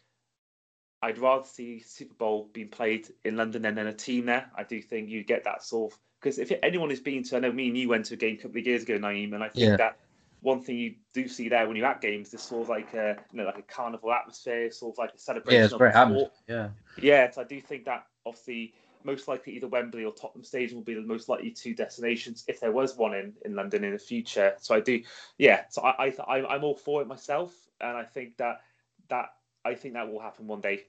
[1.01, 4.49] I'd rather see Super Bowl being played in London than in a team there.
[4.55, 7.39] I do think you get that sort of because if anyone has been to, I
[7.39, 9.43] know me and you went to a game a couple of years ago, Nayim, and
[9.43, 9.77] I think yeah.
[9.77, 9.97] that
[10.41, 13.17] one thing you do see there when you're at games is sort of like a
[13.31, 15.59] you know like a carnival atmosphere, sort of like a celebration.
[15.59, 16.31] Yeah, it's great atmosphere.
[16.47, 16.69] Yeah,
[17.01, 17.31] yeah.
[17.31, 20.93] So I do think that obviously most likely either Wembley or Tottenham Stadium will be
[20.93, 24.53] the most likely two destinations if there was one in, in London in the future.
[24.59, 25.01] So I do,
[25.37, 25.63] yeah.
[25.69, 28.61] So I, I I'm all for it myself, and I think that
[29.09, 29.29] that
[29.65, 30.83] I think that will happen one day.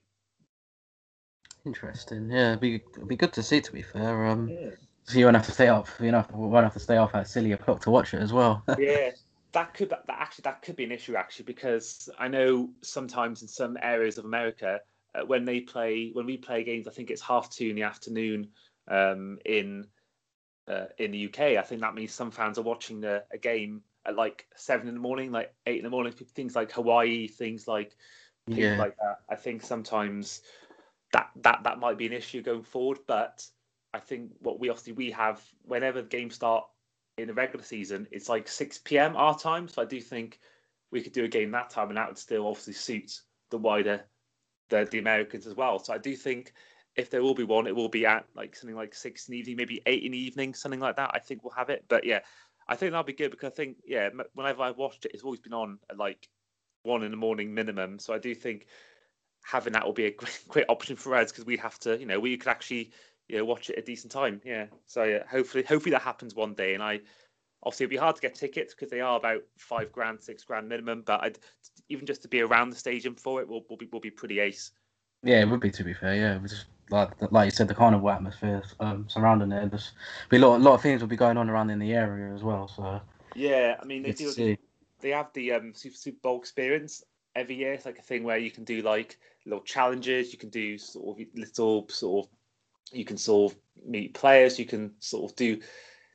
[1.65, 2.31] Interesting.
[2.31, 3.61] Yeah, it'd be it'd be good to see.
[3.61, 4.71] To be fair, um, yeah.
[5.09, 5.89] So you won't have to stay up.
[6.01, 8.63] You know, won't have to stay off at silly o'clock to watch it as well.
[8.79, 9.11] yeah,
[9.53, 13.49] that could that actually that could be an issue actually because I know sometimes in
[13.49, 14.81] some areas of America
[15.15, 17.85] uh, when they play when we play games, I think it's half two in the
[17.85, 18.49] afternoon
[18.87, 19.87] um, in
[20.69, 21.41] uh, in the UK.
[21.57, 24.95] I think that means some fans are watching the, a game at like seven in
[24.95, 26.13] the morning, like eight in the morning.
[26.13, 27.97] Things like Hawaii, things like
[28.47, 28.79] things yeah.
[28.79, 29.21] like that.
[29.31, 30.43] I think sometimes
[31.15, 32.99] that that that might be an issue going forward.
[33.07, 33.47] But
[33.95, 36.65] I think what we obviously we have whenever the games start
[37.17, 39.69] in the regular season, it's like six PM our time.
[39.69, 40.39] So I do think
[40.91, 43.21] we could do a game that time, and that would still obviously suit
[43.51, 44.05] the wider
[44.69, 45.79] the the Americans as well.
[45.79, 46.53] So I do think
[46.97, 49.39] if there will be one, it will be at like something like six in the
[49.39, 51.11] evening, maybe eight in the evening, something like that.
[51.15, 51.85] I think we'll have it.
[51.89, 52.21] But yeah,
[52.69, 55.41] I think that'll be good because I think yeah, whenever I've watched it, it's always
[55.41, 56.29] been on at like
[56.83, 57.99] one in the morning minimum.
[57.99, 58.67] So I do think
[59.45, 62.07] having that will be a great, great option for us because we have to, you
[62.07, 62.91] know, we could actually
[63.29, 64.41] you know watch it at a decent time.
[64.45, 64.67] Yeah.
[64.87, 67.01] So yeah, hopefully hopefully that happens one day, and I
[67.63, 70.69] obviously it'd be hard to get tickets because they are about five grand, six grand
[70.69, 71.03] minimum.
[71.05, 71.39] But I'd,
[71.89, 74.41] even just to be around the stadium for it will, will be will be pretty
[74.41, 74.73] ace.
[75.23, 76.15] Yeah, it would be to be fair.
[76.15, 79.71] Yeah, just like like you said, the carnival atmosphere um, surrounding it.
[79.71, 79.93] There's
[80.31, 82.35] be a lot, a lot of things will be going on around in the area
[82.35, 82.69] as well.
[82.69, 83.01] So
[83.35, 84.57] yeah, I mean they do.
[85.01, 87.05] They have the um, Super, Super Bowl experience
[87.37, 87.73] every year.
[87.73, 90.33] It's like a thing where you can do like little challenges.
[90.33, 92.31] You can do sort of little sort of
[92.93, 94.59] you can sort of meet players.
[94.59, 95.61] You can sort of do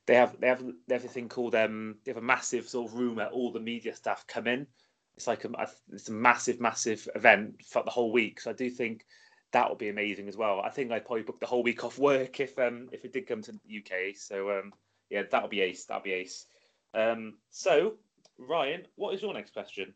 [0.05, 2.89] they have they have they have a thing called um they have a massive sort
[2.89, 4.67] of room where all the media staff come in.
[5.15, 5.49] It's like a
[5.91, 8.39] it's a massive massive event for the whole week.
[8.41, 9.05] So I do think
[9.51, 10.59] that would be amazing as well.
[10.61, 13.27] I think I'd probably book the whole week off work if um if it did
[13.27, 14.15] come to the UK.
[14.15, 14.73] So um
[15.09, 15.85] yeah, that'll be ace.
[15.85, 16.47] That'll be ace.
[16.93, 17.95] Um so
[18.37, 19.93] Ryan, what is your next question?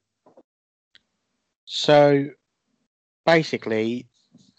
[1.65, 2.27] So
[3.25, 4.07] basically,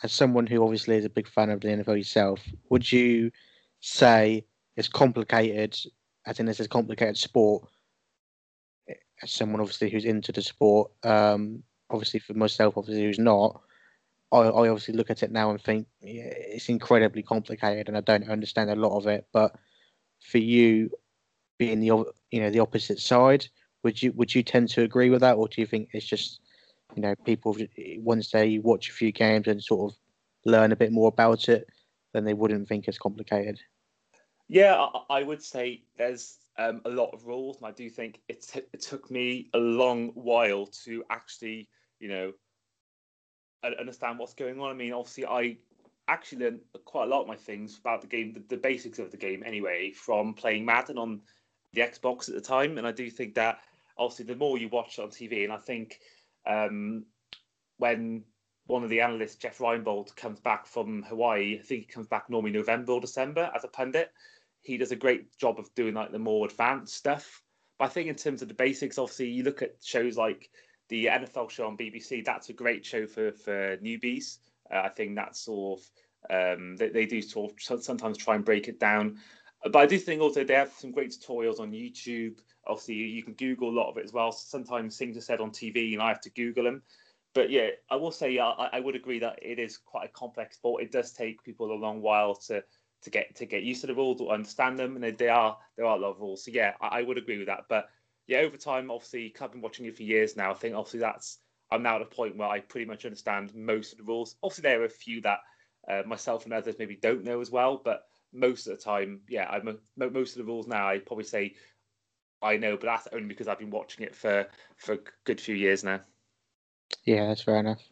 [0.03, 3.31] as someone who obviously is a big fan of the NFL yourself, would you
[3.81, 4.45] say
[4.77, 5.77] it's complicated,
[6.27, 7.69] as in it's a complicated sport.
[9.23, 13.61] As someone obviously who's into the sport, um, obviously for myself, obviously who's not,
[14.31, 18.03] I, I obviously look at it now and think yeah, it's incredibly complicated, and I
[18.03, 19.27] don't understand a lot of it.
[19.33, 19.57] But
[20.21, 20.91] for you,
[21.59, 23.47] being the you know the opposite side,
[23.83, 26.41] would you would you tend to agree with that, or do you think it's just
[26.95, 27.57] you know people
[27.99, 29.99] once they watch a few games and sort of
[30.45, 31.69] learn a bit more about it,
[32.13, 33.61] then they wouldn't think it's complicated?
[34.49, 38.21] Yeah, I, I would say there's um, a lot of rules, and I do think
[38.29, 41.69] it, t- it took me a long while to actually,
[42.01, 42.33] you know,
[43.79, 44.71] understand what's going on.
[44.71, 45.59] I mean, obviously, I
[46.09, 49.11] actually learned quite a lot of my things about the game, the, the basics of
[49.11, 51.21] the game, anyway, from playing Madden on
[51.75, 52.79] the Xbox at the time.
[52.79, 53.59] And I do think that
[53.99, 56.01] obviously the more you watch on TV, and I think
[56.47, 57.05] um,
[57.79, 58.25] when
[58.67, 62.29] one of the analysts, Jeff Reinebold, comes back from Hawaii, I think he comes back
[62.29, 64.11] normally November or December as a pundit
[64.63, 67.43] he does a great job of doing like the more advanced stuff.
[67.79, 70.51] But I think in terms of the basics, obviously you look at shows like
[70.89, 72.25] the NFL show on BBC.
[72.25, 74.39] That's a great show for for newbies.
[74.73, 75.87] Uh, I think that's sort of
[76.31, 79.19] um, they, they do sort of sometimes try and break it down.
[79.65, 82.39] But I do think also they have some great tutorials on YouTube.
[82.67, 84.31] Obviously, you can Google a lot of it as well.
[84.31, 86.83] Sometimes things are said on TV, and I have to Google them.
[87.35, 90.57] But yeah, I will say I, I would agree that it is quite a complex
[90.57, 90.83] sport.
[90.83, 92.63] It does take people a long while to
[93.03, 95.57] to get to get used to the rules or understand them, and they, they are
[95.77, 96.45] there are a lot of rules.
[96.45, 97.65] So yeah, I, I, would agree with that.
[97.69, 97.89] But
[98.27, 100.51] yeah, over time, obviously, I've been watching it for years now.
[100.51, 101.39] I think obviously that's
[101.71, 104.37] I'm now at a point where I pretty much understand most of the rules.
[104.43, 105.41] Obviously, there are a few that
[105.89, 109.49] uh, myself and others maybe don't know as well, but most of the time, yeah,
[109.49, 110.89] I'm a, most of the rules now.
[110.89, 111.55] I probably say
[112.43, 115.55] I know, but that's only because I've been watching it for for a good few
[115.55, 116.01] years now.
[117.05, 117.83] Yeah, that's fair enough.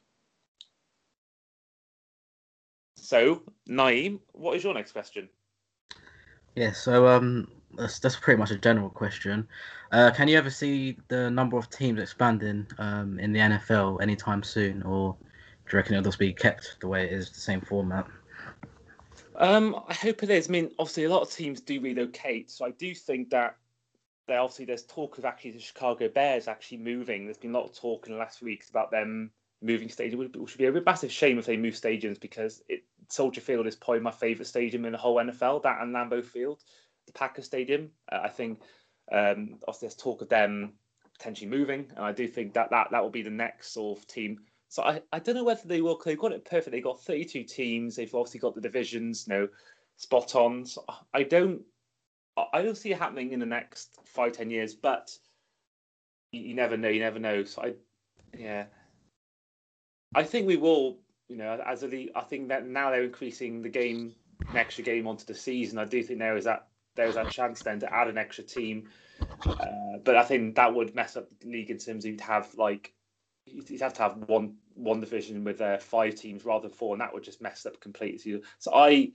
[2.96, 5.28] So, Nayim, what is your next question?
[6.54, 9.46] Yeah, so um, that's, that's pretty much a general question.
[9.92, 14.42] Uh, can you ever see the number of teams expanding um, in the NFL anytime
[14.42, 17.60] soon, or do you reckon it'll just be kept the way it is, the same
[17.60, 18.06] format?
[19.38, 20.48] Um, I hope it is.
[20.48, 23.56] I mean, obviously, a lot of teams do relocate, so I do think that
[24.26, 27.24] there obviously there's talk of actually the Chicago Bears actually moving.
[27.24, 29.30] There's been a lot of talk in the last weeks about them
[29.62, 33.40] moving stadium, which would be a massive shame if they move stadiums because it, Soldier
[33.40, 35.62] Field is probably my favourite stadium in the whole NFL.
[35.62, 36.62] That and Lambeau Field,
[37.06, 37.90] the Packers Stadium.
[38.10, 38.60] Uh, I think
[39.12, 40.72] um, obviously there's talk of them
[41.16, 44.06] potentially moving, and I do think that that, that will be the next sort of
[44.06, 44.40] team.
[44.76, 45.98] So I, I don't know whether they will.
[46.04, 46.70] They've got it perfect.
[46.70, 47.96] They've got 32 teams.
[47.96, 49.48] They've obviously got the divisions, you know,
[49.96, 50.66] spot on.
[50.66, 50.84] So
[51.14, 51.62] I don't
[52.36, 55.16] I don't see it happening in the next five ten years, but
[56.30, 56.90] you, never know.
[56.90, 57.44] You never know.
[57.44, 57.72] So I,
[58.36, 58.64] yeah,
[60.14, 60.98] I think we will.
[61.30, 64.14] You know, as a league, I think that now they're increasing the game,
[64.50, 65.78] an extra game onto the season.
[65.78, 68.44] I do think there is that there is that chance then to add an extra
[68.44, 68.90] team.
[69.46, 72.54] Uh, but I think that would mess up the league in terms of you'd have
[72.58, 72.92] like
[73.46, 77.00] you'd have to have one one division with uh, five teams rather than four, and
[77.00, 78.42] that would just mess up completely.
[78.58, 79.12] So I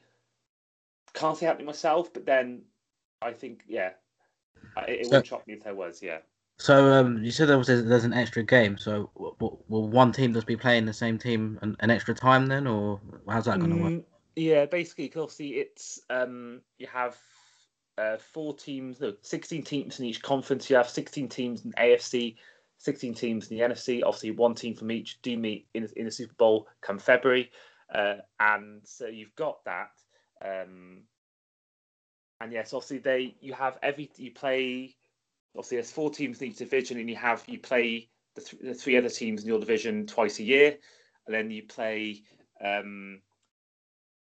[1.13, 2.63] can't see happening myself, but then
[3.21, 3.91] I think yeah,
[4.87, 6.19] it, it so, would shock me if there was yeah.
[6.57, 8.77] So um, you said there was there's an extra game.
[8.77, 12.47] So will, will one team just be playing the same team an, an extra time
[12.47, 14.03] then, or how's that going to mm, work?
[14.35, 17.17] Yeah, basically, because obviously it's um, you have
[17.97, 20.69] uh, four teams, no, sixteen teams in each conference.
[20.69, 22.35] You have sixteen teams in AFC,
[22.81, 24.01] sixteen teams in the NFC.
[24.03, 27.51] Obviously, one team from each do meet in in the Super Bowl come February,
[27.93, 29.91] uh, and so you've got that.
[30.43, 31.03] Um,
[32.41, 34.95] and yes, obviously they you have every you play.
[35.55, 38.73] Obviously, there's four teams in each division, and you have you play the, th- the
[38.73, 40.77] three other teams in your division twice a year,
[41.27, 42.23] and then you play
[42.65, 43.21] um,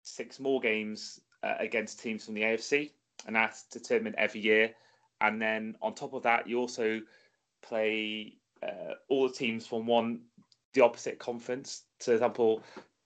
[0.02, 2.90] six more games uh, against teams from the AFC,
[3.26, 4.72] and that's determined every year.
[5.20, 7.00] And then on top of that, you also
[7.66, 10.20] play uh, all the teams from one
[10.74, 11.84] the opposite conference.
[12.00, 12.62] So, for example,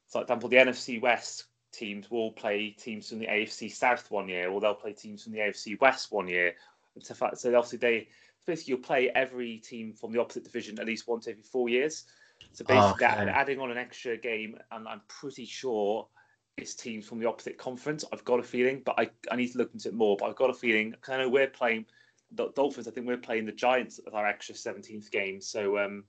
[0.08, 4.50] for example, the NFC West teams will play teams from the AFC South one year,
[4.50, 6.54] or they'll play teams from the AFC West one year.
[7.00, 8.08] So obviously they
[8.46, 12.04] basically you'll play every team from the opposite division at least once every four years.
[12.52, 13.30] So basically, okay.
[13.30, 16.08] adding on an extra game, and I'm pretty sure
[16.56, 18.04] it's teams from the opposite conference.
[18.12, 20.16] I've got a feeling, but I, I need to look into it more.
[20.16, 21.86] But I've got a feeling because I know we're playing
[22.32, 22.88] the Dolphins.
[22.88, 25.40] I think we're playing the Giants as our extra 17th game.
[25.40, 26.04] So um,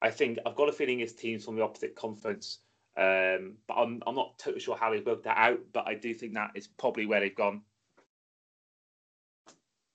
[0.00, 2.60] I think I've got a feeling it's teams from the opposite conference.
[2.96, 6.12] Um, but I'm, I'm not totally sure how they've worked that out, but I do
[6.14, 7.62] think that is probably where they've gone.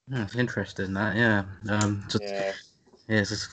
[0.08, 0.94] That's interesting.
[0.94, 1.44] That yeah.
[1.70, 2.54] Um, just, yeah.
[3.08, 3.20] Yeah.
[3.20, 3.50] It's just,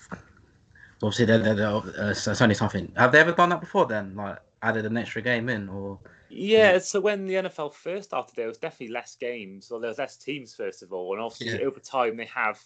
[1.02, 2.92] obviously, they're, they're, they're, uh, it's only something.
[2.96, 3.86] Have they ever done that before?
[3.86, 5.98] Then, like, added an extra game in, or?
[6.30, 6.78] Yeah.
[6.78, 10.16] So when the NFL first started, there was definitely less games, or there was less
[10.16, 11.66] teams first of all, and obviously yeah.
[11.66, 12.62] over time they have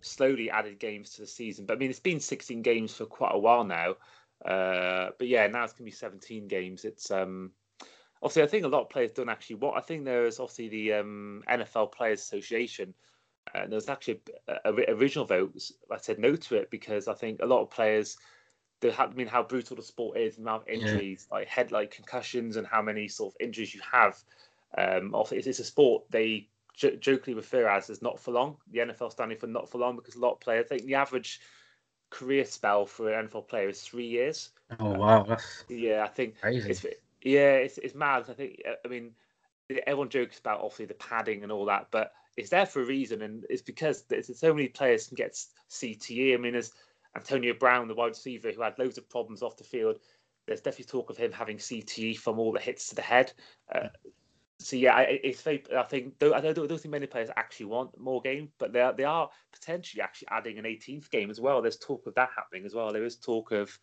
[0.00, 1.66] slowly added games to the season.
[1.66, 3.96] But I mean, it's been 16 games for quite a while now.
[4.44, 6.84] Uh, but yeah, now it's going to be 17 games.
[6.84, 7.52] It's um,
[8.22, 9.56] obviously I think a lot of players don't actually.
[9.56, 12.94] What I think there is obviously the um, NFL Players Association.
[13.54, 15.54] And uh, there was actually a, a, original vote.
[15.90, 18.18] I said no to it because I think a lot of players,
[18.82, 21.38] have, I mean, how brutal the sport is, the amount of injuries, yeah.
[21.38, 24.22] like head, like concussions, and how many sort of injuries you have.
[24.76, 28.56] Um, it's, it's a sport they j- jokingly refer as as not for long.
[28.70, 30.94] The NFL standing for not for long because a lot of players, I think the
[30.94, 31.40] average
[32.10, 34.50] career spell for an NFL player is three years.
[34.78, 36.04] Oh wow, that's yeah.
[36.04, 36.70] I think crazy.
[36.70, 36.86] It's,
[37.22, 38.26] yeah, it's it's mad.
[38.28, 39.12] I think I mean
[39.86, 43.22] everyone jokes about obviously the padding and all that, but it's there for a reason,
[43.22, 45.36] and it's because there's so many players can get
[45.70, 46.34] CTE.
[46.34, 46.72] I mean, there's
[47.16, 49.98] Antonio Brown, the wide receiver, who had loads of problems off the field.
[50.46, 53.32] There's definitely talk of him having CTE from all the hits to the head.
[53.74, 53.88] Uh,
[54.60, 55.62] so yeah, it's very.
[55.76, 58.92] I think I don't, don't think many players actually want more games, but they are
[58.92, 61.62] they are potentially actually adding an 18th game as well.
[61.62, 62.92] There's talk of that happening as well.
[62.92, 63.78] There is talk of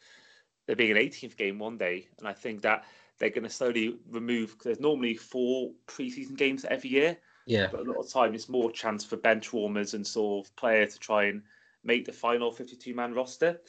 [0.68, 2.84] there being an 18th game one day, and I think that
[3.20, 4.58] they're going to slowly remove.
[4.58, 7.68] Cause there's normally four preseason games every year, Yeah.
[7.72, 10.86] But a lot of time, it's more chance for bench warmers and sort of player
[10.86, 11.44] to try and
[11.86, 13.62] make the final 52 man roster.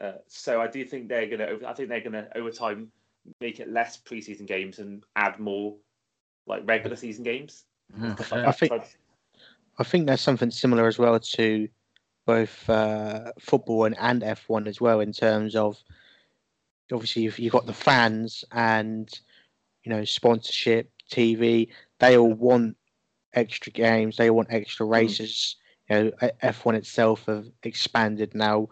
[0.00, 1.68] Uh, so I do think they're going to.
[1.68, 2.90] I think they're going to over time
[3.40, 5.74] make it less preseason games and add more
[6.46, 7.64] like regular season games.
[7.98, 8.46] Mm-hmm.
[8.46, 8.72] I think.
[9.78, 11.68] I think there's something similar as well to
[12.24, 15.76] both uh, football and, and F1 as well in terms of
[16.92, 19.20] obviously you've, you've got the fans and
[19.84, 21.68] you know sponsorship, TV.
[21.98, 22.76] They all want
[23.34, 24.16] extra games.
[24.16, 24.92] They want extra hmm.
[24.92, 25.56] races.
[25.58, 25.65] Mm.
[25.88, 26.10] You know,
[26.42, 28.68] F1 itself have expanded now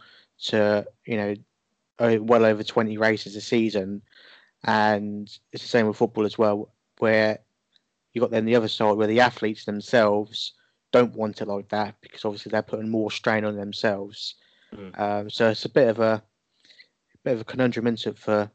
[0.46, 1.34] to you know
[2.20, 4.02] well over 20 races a season,
[4.64, 7.38] and it's the same with football as well, where
[8.12, 10.54] you got then the other side where the athletes themselves
[10.92, 14.36] don't want it like that because obviously they're putting more strain on themselves.
[14.74, 15.00] Mm.
[15.00, 18.50] Um, so it's a bit of a, a bit of a conundrum into for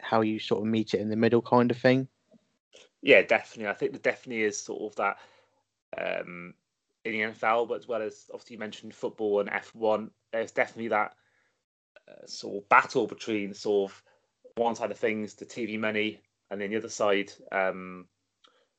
[0.00, 2.08] how you sort of meet it in the middle kind of thing.
[3.02, 3.70] Yeah, definitely.
[3.70, 5.18] I think there definitely is sort of that
[5.98, 6.54] um,
[7.06, 10.88] in the NFL, but as well as obviously you mentioned football and F1, there's definitely
[10.88, 11.14] that
[12.08, 14.02] uh, sort of battle between sort of
[14.56, 18.06] one side of things, the TV money, and then the other side, um,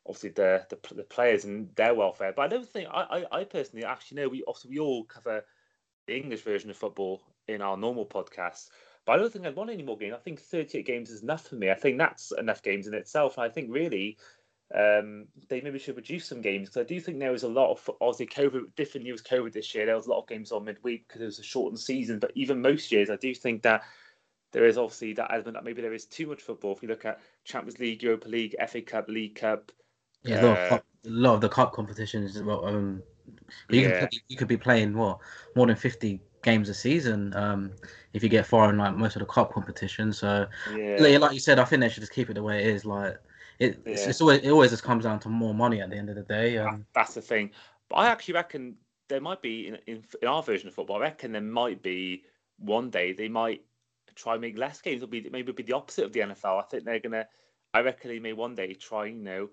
[0.06, 2.34] obviously the, the, the players and their welfare.
[2.36, 5.44] But I don't think I, I, I personally actually know we obviously we all cover
[6.08, 8.70] the English version of football in our normal podcast.
[9.06, 10.16] But I don't think I'd want any more games.
[10.16, 11.72] I think 38 games is enough for me.
[11.72, 13.38] I think that's enough games in itself.
[13.38, 14.18] And I think really
[14.76, 17.72] um, they maybe should reduce some games because I do think there was a lot
[17.72, 19.86] of obviously COVID different news COVID this year.
[19.86, 22.20] There was a lot of games on midweek because it was a shortened season.
[22.20, 23.84] But even most years, I do think that
[24.52, 26.74] there is obviously that element that maybe there is too much football.
[26.74, 29.72] If you look at Champions League, Europa League, FA Cup, League Cup,
[30.24, 32.42] yeah, a lot, of, uh, a lot of the cup competitions.
[32.42, 33.02] Well, um,
[33.70, 34.00] you yeah.
[34.00, 35.20] can you could be playing what
[35.56, 37.72] more than fifty games a season um,
[38.14, 40.18] if you get far in like most of the cup competitions.
[40.18, 41.18] So, yeah.
[41.20, 42.84] like you said, I think they should just keep it the way it is.
[42.86, 43.18] Like
[43.60, 43.94] it, yeah.
[43.94, 46.16] it's, it's, always it always just comes down to more money at the end of
[46.16, 46.58] the day.
[46.58, 47.52] Um, That's the thing.
[47.90, 48.76] But I actually reckon
[49.10, 50.98] there might be in, in, in our version of football.
[50.98, 52.24] I reckon there might be
[52.60, 53.64] one day they might
[54.16, 54.98] try and make less games.
[54.98, 56.60] It'll be maybe it'll be the opposite of the NFL.
[56.60, 57.28] I think they're gonna.
[57.74, 59.50] I reckon they may one day try, you know,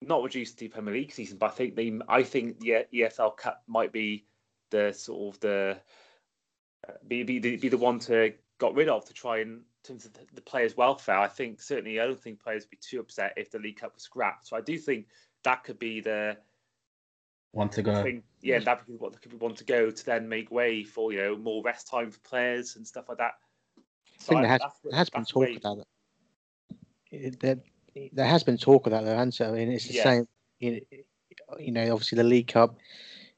[0.00, 1.98] not reduce the Premier League season, but I think they.
[2.08, 4.26] I think the EFL Cup might be
[4.70, 5.78] the sort of the
[7.06, 10.12] be be the, be the one to got rid of to try and terms of
[10.12, 11.18] the, the players' welfare.
[11.18, 13.94] I think certainly I don't think players would be too upset if the League Cup
[13.94, 14.48] was scrapped.
[14.48, 15.06] So I do think
[15.44, 16.36] that could be the
[17.52, 18.02] one to go.
[18.02, 20.84] Think, yeah, that could be what could be one to go to then make way
[20.84, 23.32] for you know more rest time for players and stuff like that.
[24.18, 27.40] So I think I, there has, there has been talk about that.
[27.40, 27.56] There,
[28.12, 30.02] there has been talk of that though, and so I mean, it's the yeah.
[30.02, 30.28] same.
[30.58, 30.80] You
[31.58, 32.76] you know, obviously the League Cup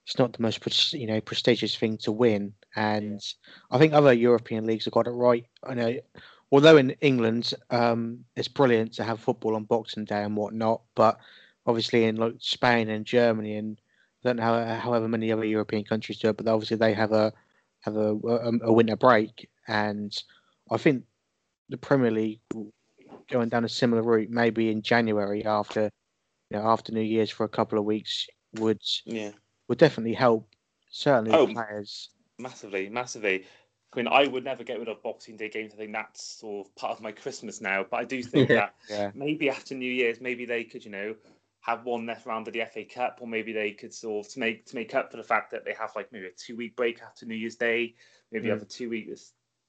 [0.04, 3.52] it's not the most you know prestigious thing to win, and yeah.
[3.70, 5.46] I think other European leagues have got it right.
[5.64, 5.96] I know,
[6.52, 11.18] although in England um, it's brilliant to have football on Boxing Day and whatnot, but
[11.66, 13.80] obviously in like Spain and Germany and
[14.24, 17.12] I don't know how, however many other European countries do it, but obviously they have
[17.12, 17.32] a
[17.80, 20.16] have a, a, a winter break, and
[20.70, 21.02] I think
[21.68, 22.40] the Premier League
[23.28, 25.90] going down a similar route, maybe in January after
[26.50, 29.32] you know after New Year's for a couple of weeks would yeah
[29.66, 30.48] would definitely help
[30.90, 32.10] certainly oh, players.
[32.38, 33.44] Massively, massively.
[33.92, 35.72] I mean, I would never get rid of Boxing Day games.
[35.74, 37.84] I think that's sort of part of my Christmas now.
[37.88, 39.10] But I do think yeah, that yeah.
[39.14, 41.14] maybe after New Year's, maybe they could, you know,
[41.60, 44.40] have one less round of the FA Cup, or maybe they could sort of to
[44.40, 46.74] make to make up for the fact that they have like maybe a two week
[46.74, 47.94] break after New Year's Day,
[48.30, 48.50] maybe mm.
[48.50, 49.10] have a two week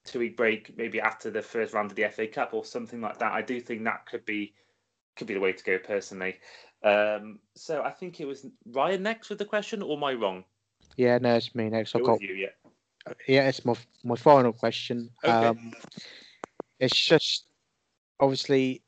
[0.06, 3.20] two week break, maybe after the first round of the FA Cup or something like
[3.20, 3.32] that.
[3.32, 4.54] I do think that could be
[5.16, 6.40] could be the way to go personally.
[6.84, 10.44] Um, so I think it was Ryan next with the question, or am I wrong?
[10.98, 11.96] Yeah, no, it's me next.
[11.96, 12.63] I've got you, yeah.
[13.28, 15.10] Yeah, it's my my final question.
[15.24, 15.32] Okay.
[15.32, 15.74] Um,
[16.80, 17.46] it's just
[18.20, 18.82] obviously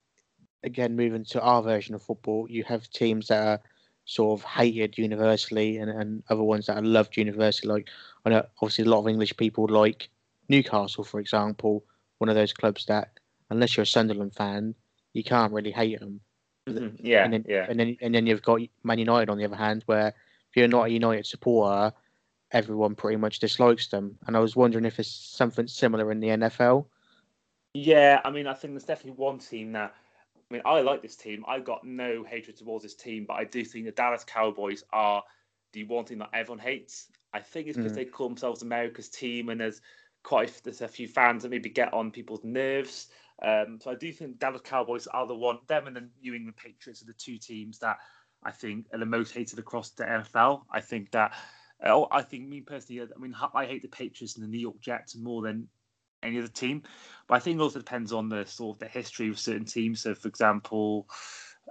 [0.64, 2.48] again moving to our version of football.
[2.50, 3.62] You have teams that are
[4.06, 7.74] sort of hated universally, and, and other ones that are loved universally.
[7.74, 7.90] Like
[8.26, 10.10] I know, obviously, a lot of English people like
[10.50, 11.84] Newcastle, for example,
[12.20, 13.12] one of those clubs that
[13.50, 14.76] unless you're a Sunderland fan,
[15.14, 16.22] you can't really hate them.
[16.68, 17.06] Mm-hmm.
[17.06, 17.66] Yeah, and then, yeah.
[17.70, 20.68] And then and then you've got Man United on the other hand, where if you're
[20.68, 21.94] not a United supporter,
[22.56, 24.18] everyone pretty much dislikes them.
[24.26, 26.86] And I was wondering if it's something similar in the NFL.
[27.74, 29.94] Yeah, I mean, I think there's definitely one team that.
[30.50, 31.44] I mean, I like this team.
[31.48, 35.24] I've got no hatred towards this team, but I do think the Dallas Cowboys are
[35.74, 37.08] the one thing that everyone hates.
[37.34, 37.96] I think it's because mm.
[37.96, 39.82] they call themselves America's team, and there's
[40.24, 43.08] quite there's a few fans that maybe get on people's nerves.
[43.42, 45.58] Um, so I do think Dallas Cowboys are the one.
[45.68, 47.98] Them and the New England Patriots are the two teams that
[48.44, 50.62] I think are the most hated across the NFL.
[50.72, 51.34] I think that.
[51.84, 54.80] Uh, I think me personally, I mean, I hate the Patriots and the New York
[54.80, 55.68] Jets more than
[56.24, 56.84] any other team.
[57.28, 60.02] But I think it also depends on the sort of the history of certain teams.
[60.02, 61.08] So, for example,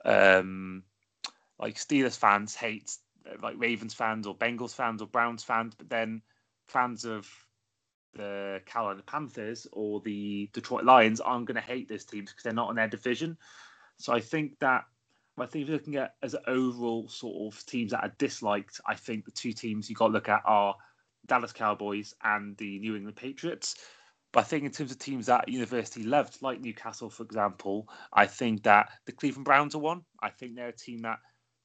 [0.04, 0.82] um,
[1.58, 2.90] like Steelers fans hate
[3.42, 6.22] like Ravens fans or Bengals fans or Browns fans, but then
[6.66, 7.28] fans of
[8.14, 12.52] the Carolina Panthers or the Detroit Lions aren't going to hate those teams because they're
[12.52, 13.36] not in their division.
[13.96, 14.84] So I think that
[15.38, 18.94] I think if you're looking at as overall sort of teams that are disliked, I
[18.94, 20.76] think the two teams you got to look at are
[21.26, 23.74] Dallas Cowboys and the New England Patriots.
[24.32, 28.26] But I think in terms of teams that University loved, like Newcastle, for example, I
[28.26, 30.02] think that the Cleveland Browns are one.
[30.20, 31.18] I think they're a team that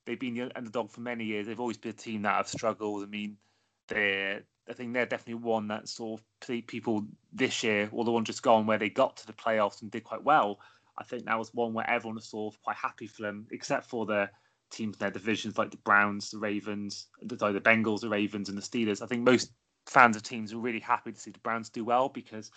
[0.05, 1.47] they've been the underdog for many years.
[1.47, 3.03] They've always been a team that have struggled.
[3.03, 3.37] I mean,
[3.87, 8.23] they're I think they're definitely one that sort of people this year, or the one
[8.23, 10.59] just gone where they got to the playoffs and did quite well.
[10.99, 13.89] I think that was one where everyone was sort of quite happy for them, except
[13.89, 14.29] for the
[14.69, 18.57] teams in their divisions like the Browns, the Ravens, the, the Bengals, the Ravens, and
[18.57, 19.01] the Steelers.
[19.01, 19.51] I think most
[19.87, 22.51] fans of teams are really happy to see the Browns do well because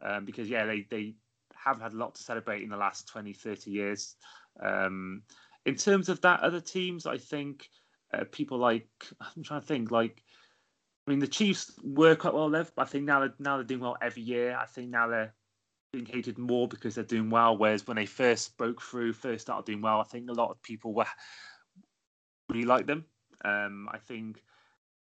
[0.00, 1.14] um, because yeah they they
[1.54, 4.14] haven't had a lot to celebrate in the last 20 30 years
[4.62, 5.22] um,
[5.66, 7.68] in terms of that other teams I think
[8.14, 8.88] uh, people like
[9.36, 10.22] I'm trying to think like
[11.06, 13.64] I mean the Chiefs were quite well lived but I think now they're, now they're
[13.64, 15.34] doing well every year I think now they're
[15.92, 19.66] being hated more because they're doing well whereas when they first broke through first started
[19.66, 21.06] doing well I think a lot of people were
[22.48, 23.04] really like them
[23.44, 24.42] um, I think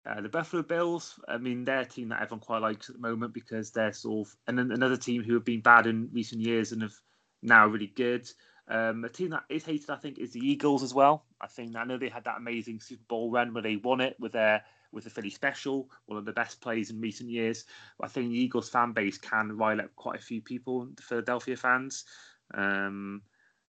[0.05, 3.01] uh, the Buffalo Bills, I mean, they're a team that everyone quite likes at the
[3.01, 6.41] moment because they're sort of, and then another team who have been bad in recent
[6.41, 6.93] years and have
[7.41, 8.29] now really good.
[8.67, 11.25] Um, a team that is hated, I think, is the Eagles as well.
[11.41, 14.15] I think I know they had that amazing Super Bowl run where they won it
[14.19, 14.63] with their
[14.95, 17.65] with the Philly Special, one of the best plays in recent years.
[18.01, 21.57] I think the Eagles fan base can rile up quite a few people, the Philadelphia
[21.57, 22.05] fans.
[22.53, 23.21] Um,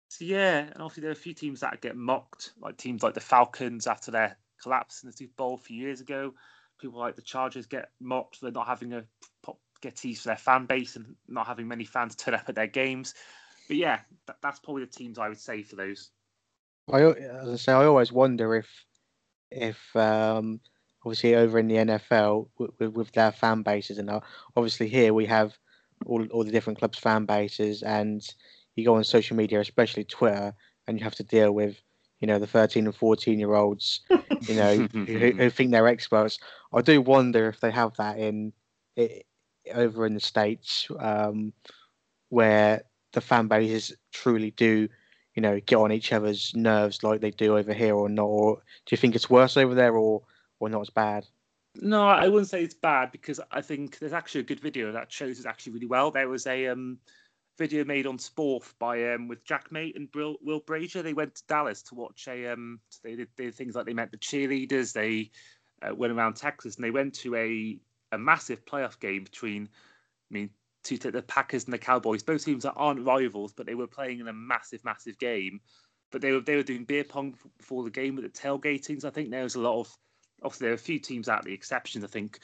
[0.08, 3.14] so yeah, and obviously there are a few teams that get mocked, like teams like
[3.14, 6.34] the Falcons after their collapse in the Super Bowl a few years ago.
[6.78, 9.04] People like the Chargers get mocked for not having a
[9.80, 12.66] get teased for their fan base and not having many fans turn up at their
[12.66, 13.14] games.
[13.66, 16.10] But yeah, that, that's probably the teams I would say for those.
[16.92, 18.68] I as I say, I always wonder if
[19.50, 20.60] if um,
[21.04, 24.10] obviously over in the NFL with, with their fan bases and
[24.56, 25.56] obviously here we have
[26.06, 28.34] all all the different clubs' fan bases and
[28.76, 30.54] you go on social media, especially Twitter,
[30.86, 31.80] and you have to deal with
[32.20, 34.00] you know the 13 and 14 year olds
[34.48, 36.38] you know who, who, think they're experts.
[36.72, 38.52] I do wonder if they have that in
[38.96, 39.26] it,
[39.74, 41.52] over in the states um,
[42.28, 42.82] where
[43.12, 44.88] the fan bases truly do
[45.34, 48.56] you know get on each other's nerves like they do over here or not or
[48.56, 50.22] do you think it's worse over there or
[50.66, 51.26] or not as bad
[51.76, 55.10] no i wouldn't say it's bad because i think there's actually a good video that
[55.10, 56.98] shows it actually really well there was a um
[57.58, 61.02] video made on Sport by um, with Jack Mate and Will, Will Brazier.
[61.02, 62.48] They went to Dallas to watch a.
[62.52, 64.92] Um, they did, did things like they met the cheerleaders.
[64.92, 65.30] They
[65.82, 67.78] uh, went around Texas and they went to a
[68.12, 69.68] a massive playoff game between.
[70.30, 70.50] I mean,
[70.82, 72.22] two the Packers and the Cowboys.
[72.22, 75.60] Both teams that aren't rivals, but they were playing in a massive, massive game.
[76.10, 79.04] But they were they were doing beer pong before the game with the tailgatings.
[79.04, 79.96] I think there was a lot of.
[80.44, 82.04] Obviously, there are a few teams out the exceptions.
[82.04, 82.40] I think.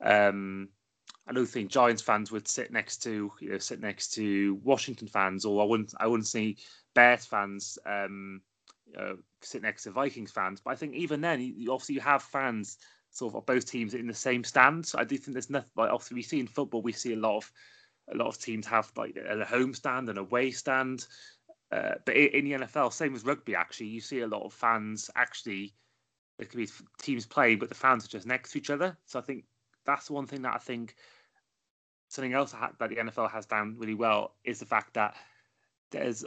[0.00, 0.68] Um,
[1.26, 5.06] I don't think Giants fans would sit next to you know sit next to Washington
[5.06, 6.56] fans, or I wouldn't I wouldn't see
[6.94, 8.40] Bears fans um,
[8.98, 10.60] uh, sit next to Vikings fans.
[10.60, 12.78] But I think even then, you, obviously you have fans
[13.10, 14.86] sort of of both teams in the same stand.
[14.86, 17.16] So I do think there's nothing like obviously we see in football we see a
[17.18, 17.52] lot of
[18.12, 21.06] a lot of teams have like a home stand and a away stand.
[21.70, 25.08] Uh, but in the NFL, same as rugby, actually, you see a lot of fans
[25.16, 25.74] actually.
[26.42, 26.68] There could be
[27.00, 28.96] teams playing, but the fans are just next to each other.
[29.06, 29.44] So I think
[29.86, 30.96] that's one thing that I think
[32.08, 35.14] something else that the NFL has done really well is the fact that
[35.92, 36.24] there's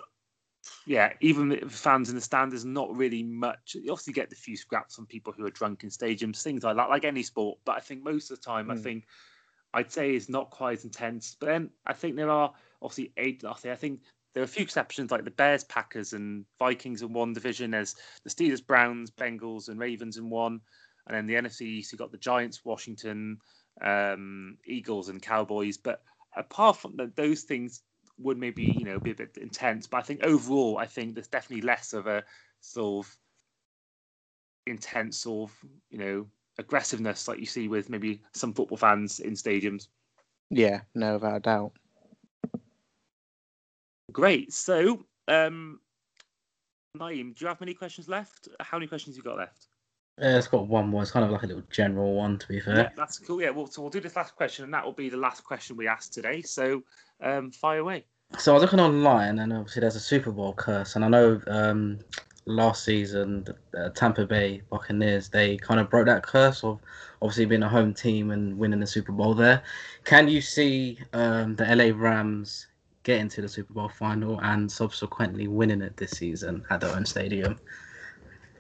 [0.86, 3.76] yeah, even the fans in the stand, there's not really much.
[3.76, 6.78] You obviously get the few scraps from people who are drunk in stadiums, things like
[6.78, 7.60] that, like any sport.
[7.66, 8.72] But I think most of the time, mm.
[8.72, 8.82] I hmm.
[8.82, 9.06] think
[9.74, 11.36] I'd say it's not quite as intense.
[11.40, 13.44] But then I think there are obviously eight.
[13.46, 14.00] I think
[14.36, 17.72] there are a few exceptions, like the Bears, Packers, and Vikings in one division.
[17.72, 20.60] There's the Steelers, Browns, Bengals, and Ravens in one.
[21.08, 23.38] And then the NFC East, you've got the Giants, Washington,
[23.82, 25.78] um, Eagles, and Cowboys.
[25.78, 26.02] But
[26.36, 27.82] apart from that, those things,
[28.18, 29.88] would maybe you know be a bit intense.
[29.88, 32.24] But I think overall, I think there's definitely less of a
[32.62, 33.18] sort of
[34.68, 35.58] intense sort of
[35.90, 36.28] you know
[36.58, 39.88] aggressiveness like you see with maybe some football fans in stadiums.
[40.50, 41.74] Yeah, no, without a doubt.
[44.16, 44.54] Great.
[44.54, 45.82] So, um,
[46.98, 48.48] Nayim, do you have many questions left?
[48.62, 49.68] How many questions you got left?
[50.18, 51.02] Yeah, it's got one more.
[51.02, 52.78] It's kind of like a little general one, to be fair.
[52.78, 53.42] Yeah, that's cool.
[53.42, 55.76] Yeah, well, so we'll do this last question, and that will be the last question
[55.76, 56.42] we ask today.
[56.42, 56.82] So,
[57.22, 58.06] um, fire away.
[58.38, 61.42] So I was looking online, and obviously there's a Super Bowl curse, and I know
[61.48, 62.00] um,
[62.46, 66.80] last season the uh, Tampa Bay Buccaneers they kind of broke that curse of
[67.22, 69.62] obviously being a home team and winning the Super Bowl there.
[70.06, 72.68] Can you see um, the LA Rams
[73.06, 77.06] getting to the Super Bowl final and subsequently winning it this season at their own
[77.06, 77.58] stadium?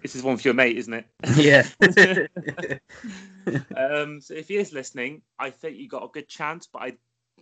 [0.05, 1.07] this is one for your mate, isn't it?
[1.35, 1.65] Yeah.
[3.75, 6.97] um, so if he is listening, I think you got a good chance, but I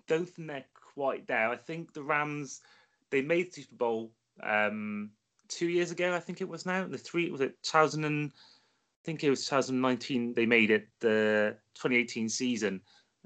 [0.08, 0.64] don't think they're
[0.96, 1.50] quite there.
[1.50, 2.62] I think the Rams
[3.12, 5.12] they made the Super Bowl um,
[5.50, 6.16] two years ago.
[6.16, 9.44] I think it was now the three was it 2000 and I think it was
[9.44, 10.34] 2019.
[10.34, 12.80] They made it the 2018 season.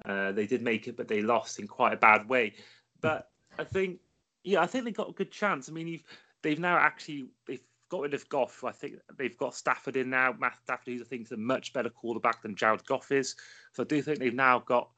[0.04, 2.54] Uh, they did make it, but they lost in quite a bad way.
[3.02, 3.30] But
[3.60, 4.00] I think,
[4.44, 5.70] yeah, I think they got a good chance.
[5.70, 6.04] I mean, you've
[6.44, 8.64] they've now actually they've got rid of Goff.
[8.64, 10.36] I think they've got Stafford in now.
[10.38, 13.36] Matt Stafford, who's I think is a much better quarterback than Jared Goff is.
[13.74, 14.90] So I do think they've now got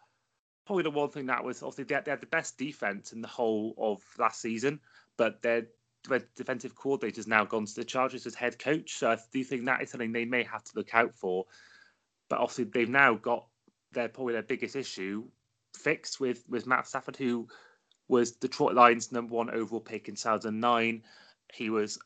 [0.66, 3.22] probably the one thing that was obviously they had, they had the best defense in
[3.22, 4.80] the whole of last season,
[5.18, 5.68] but their
[6.36, 8.98] defensive coordinator has now gone to the Chargers as head coach.
[8.98, 11.46] So I do think that is something they may have to look out for.
[12.30, 13.46] But obviously they've now got
[13.92, 15.26] their probably their biggest issue
[15.76, 17.48] fixed with with Matt Stafford, who
[18.10, 21.04] was Detroit Lions' number one overall pick in 2009.
[21.54, 21.98] He was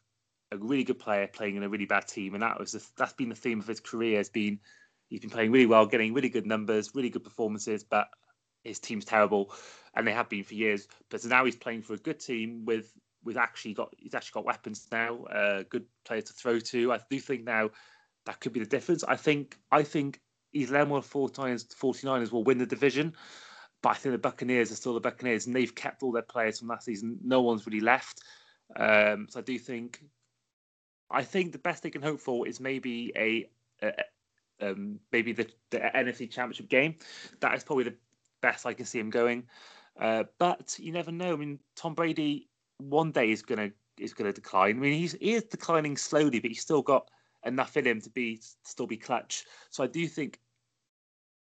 [0.51, 3.13] a really good player playing in a really bad team, and that was the, that's
[3.13, 4.17] been the theme of his career.
[4.17, 4.59] Has been
[5.09, 8.09] he's been playing really well, getting really good numbers, really good performances, but
[8.63, 9.53] his team's terrible,
[9.95, 10.87] and they have been for years.
[11.09, 12.93] But now he's playing for a good team with
[13.23, 16.91] with actually got he's actually got weapons now, uh, good player to throw to.
[16.91, 17.69] I do think now
[18.25, 19.03] that could be the difference.
[19.03, 20.19] I think I think
[20.53, 23.15] either them or 49ers, 49ers will win the division.
[23.83, 26.57] But I think the Buccaneers are still the Buccaneers, and they've kept all their players
[26.57, 27.19] from last season.
[27.23, 28.21] No one's really left.
[28.75, 30.03] Um, so I do think,
[31.11, 33.49] I think the best they can hope for is maybe a,
[33.85, 33.91] a
[34.61, 36.95] um, maybe the, the NFC Championship game.
[37.41, 37.95] That is probably the
[38.41, 39.43] best I can see him going.
[39.99, 41.33] Uh, but you never know.
[41.33, 43.69] I mean, Tom Brady one day is gonna
[43.99, 44.77] is gonna decline.
[44.77, 47.09] I mean, he's he is declining slowly, but he's still got
[47.45, 49.45] enough in him to be still be clutch.
[49.69, 50.39] So I do think,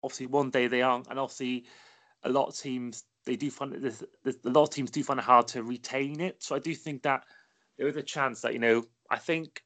[0.03, 1.67] obviously, one day they aren't, and obviously,
[2.29, 4.03] a lot of teams they do find it.
[4.45, 6.43] A lot of teams do find it hard to retain it.
[6.43, 7.25] So I do think that
[7.77, 9.63] there is a chance that you know I think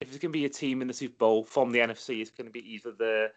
[0.00, 2.30] if it's going to be a team in the Super Bowl from the NFC, it's
[2.30, 3.28] going to be either the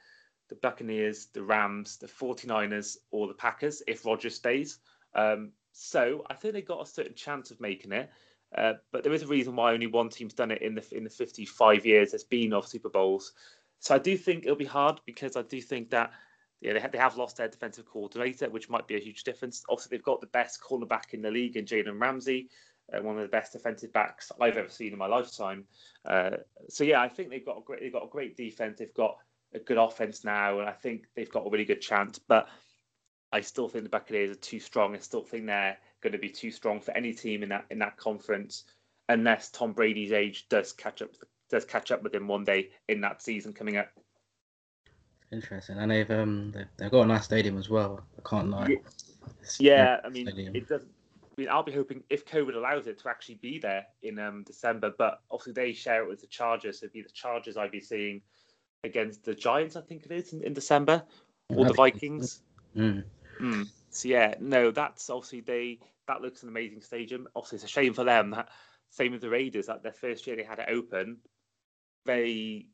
[0.49, 4.79] the Buccaneers, the Rams, the 49ers, or the Packers if Rodgers stays.
[5.15, 8.09] Um, so I think they got a certain chance of making it.
[8.55, 11.05] Uh, but there is a reason why only one team's done it in the in
[11.05, 13.31] the 55 years there's been of Super Bowls.
[13.79, 16.11] So I do think it'll be hard because I do think that
[16.61, 19.63] yeah, they, have, they have lost their defensive coordinator, which might be a huge difference.
[19.67, 22.49] Also, they've got the best cornerback in the league in Jalen Ramsey,
[22.93, 25.65] uh, one of the best defensive backs I've ever seen in my lifetime.
[26.05, 26.37] Uh,
[26.69, 28.77] so yeah, I think they've got a great they've got a great defense.
[28.77, 29.17] They've got
[29.53, 32.19] a good offense now, and I think they've got a really good chance.
[32.19, 32.47] But
[33.31, 34.95] I still think the Buccaneers are too strong.
[34.95, 37.79] I still think they're going to be too strong for any team in that in
[37.79, 38.65] that conference,
[39.09, 41.09] unless Tom Brady's age does catch up
[41.49, 43.89] does catch up with him one day in that season coming up.
[45.31, 48.03] Interesting, and they've um they've got a nice stadium as well.
[48.17, 48.67] I can't lie.
[48.67, 48.77] Yeah,
[49.59, 50.55] yeah I mean stadium.
[50.55, 50.83] it does.
[50.83, 54.43] I mean, I'll be hoping if COVID allows it to actually be there in um,
[54.43, 56.79] December, but obviously they share it with the Chargers.
[56.79, 58.21] So it'd be the Chargers I'd be seeing
[58.83, 61.03] against the Giants, I think it is in, in December,
[61.49, 62.41] or the Vikings.
[62.75, 63.03] Mm.
[63.39, 63.67] Mm.
[63.89, 67.27] So yeah, no, that's obviously they that looks an amazing stadium.
[67.35, 68.49] Obviously, it's a shame for them that
[68.89, 71.17] same with the Raiders that their first year they had it open,
[72.05, 72.67] very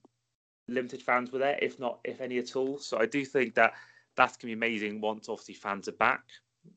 [0.67, 2.77] limited fans were there, if not if any at all.
[2.77, 3.73] So I do think that
[4.15, 6.23] that's gonna be amazing once obviously fans are back.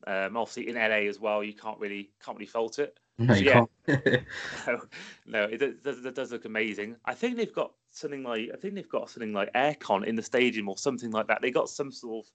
[0.07, 2.97] Um, obviously in LA as well, you can't really can't really fault it.
[3.17, 3.65] No, so, yeah,
[4.67, 4.81] no,
[5.25, 6.95] no, it does, it does look amazing.
[7.05, 10.23] I think they've got something like I think they've got something like aircon in the
[10.23, 11.41] stadium or something like that.
[11.41, 12.31] They got some sort of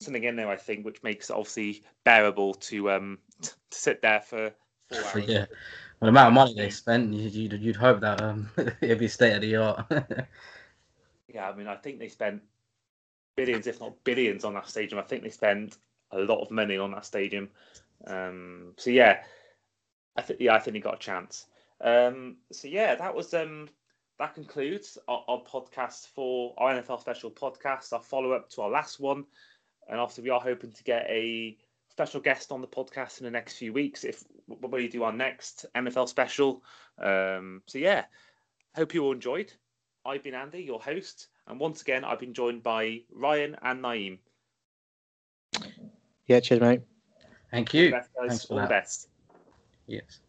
[0.00, 4.20] something in there, I think, which makes it obviously bearable to um to sit there
[4.20, 4.52] for
[4.90, 5.28] four hours.
[5.28, 5.46] yeah,
[6.00, 8.50] well, the amount of money they spent, you'd you'd hope that um
[8.80, 9.86] it'd be state of the art.
[11.36, 12.42] Yeah, I mean, I think they spent
[13.36, 14.98] billions, if not billions, on that stadium.
[14.98, 15.76] I think they spent
[16.10, 17.50] a lot of money on that stadium.
[18.06, 19.22] Um, so yeah,
[20.16, 21.46] I think yeah, I think he got a chance.
[21.80, 23.68] Um, so yeah, that was um
[24.18, 27.92] that concludes our, our podcast for our NFL special podcast.
[27.92, 29.24] Our follow up to our last one
[29.88, 31.56] and after we are hoping to get a
[31.90, 35.12] special guest on the podcast in the next few weeks if when we do our
[35.12, 36.62] next NFL special.
[36.98, 38.04] Um, so yeah,
[38.74, 39.52] hope you all enjoyed.
[40.06, 44.18] I've been Andy, your host, and once again I've been joined by Ryan and Nayim.
[46.26, 46.80] Yeah, cheers, mate.
[47.50, 47.86] Thank you.
[47.86, 48.44] All the best, guys.
[48.46, 49.08] All the best.
[49.86, 50.20] Yes.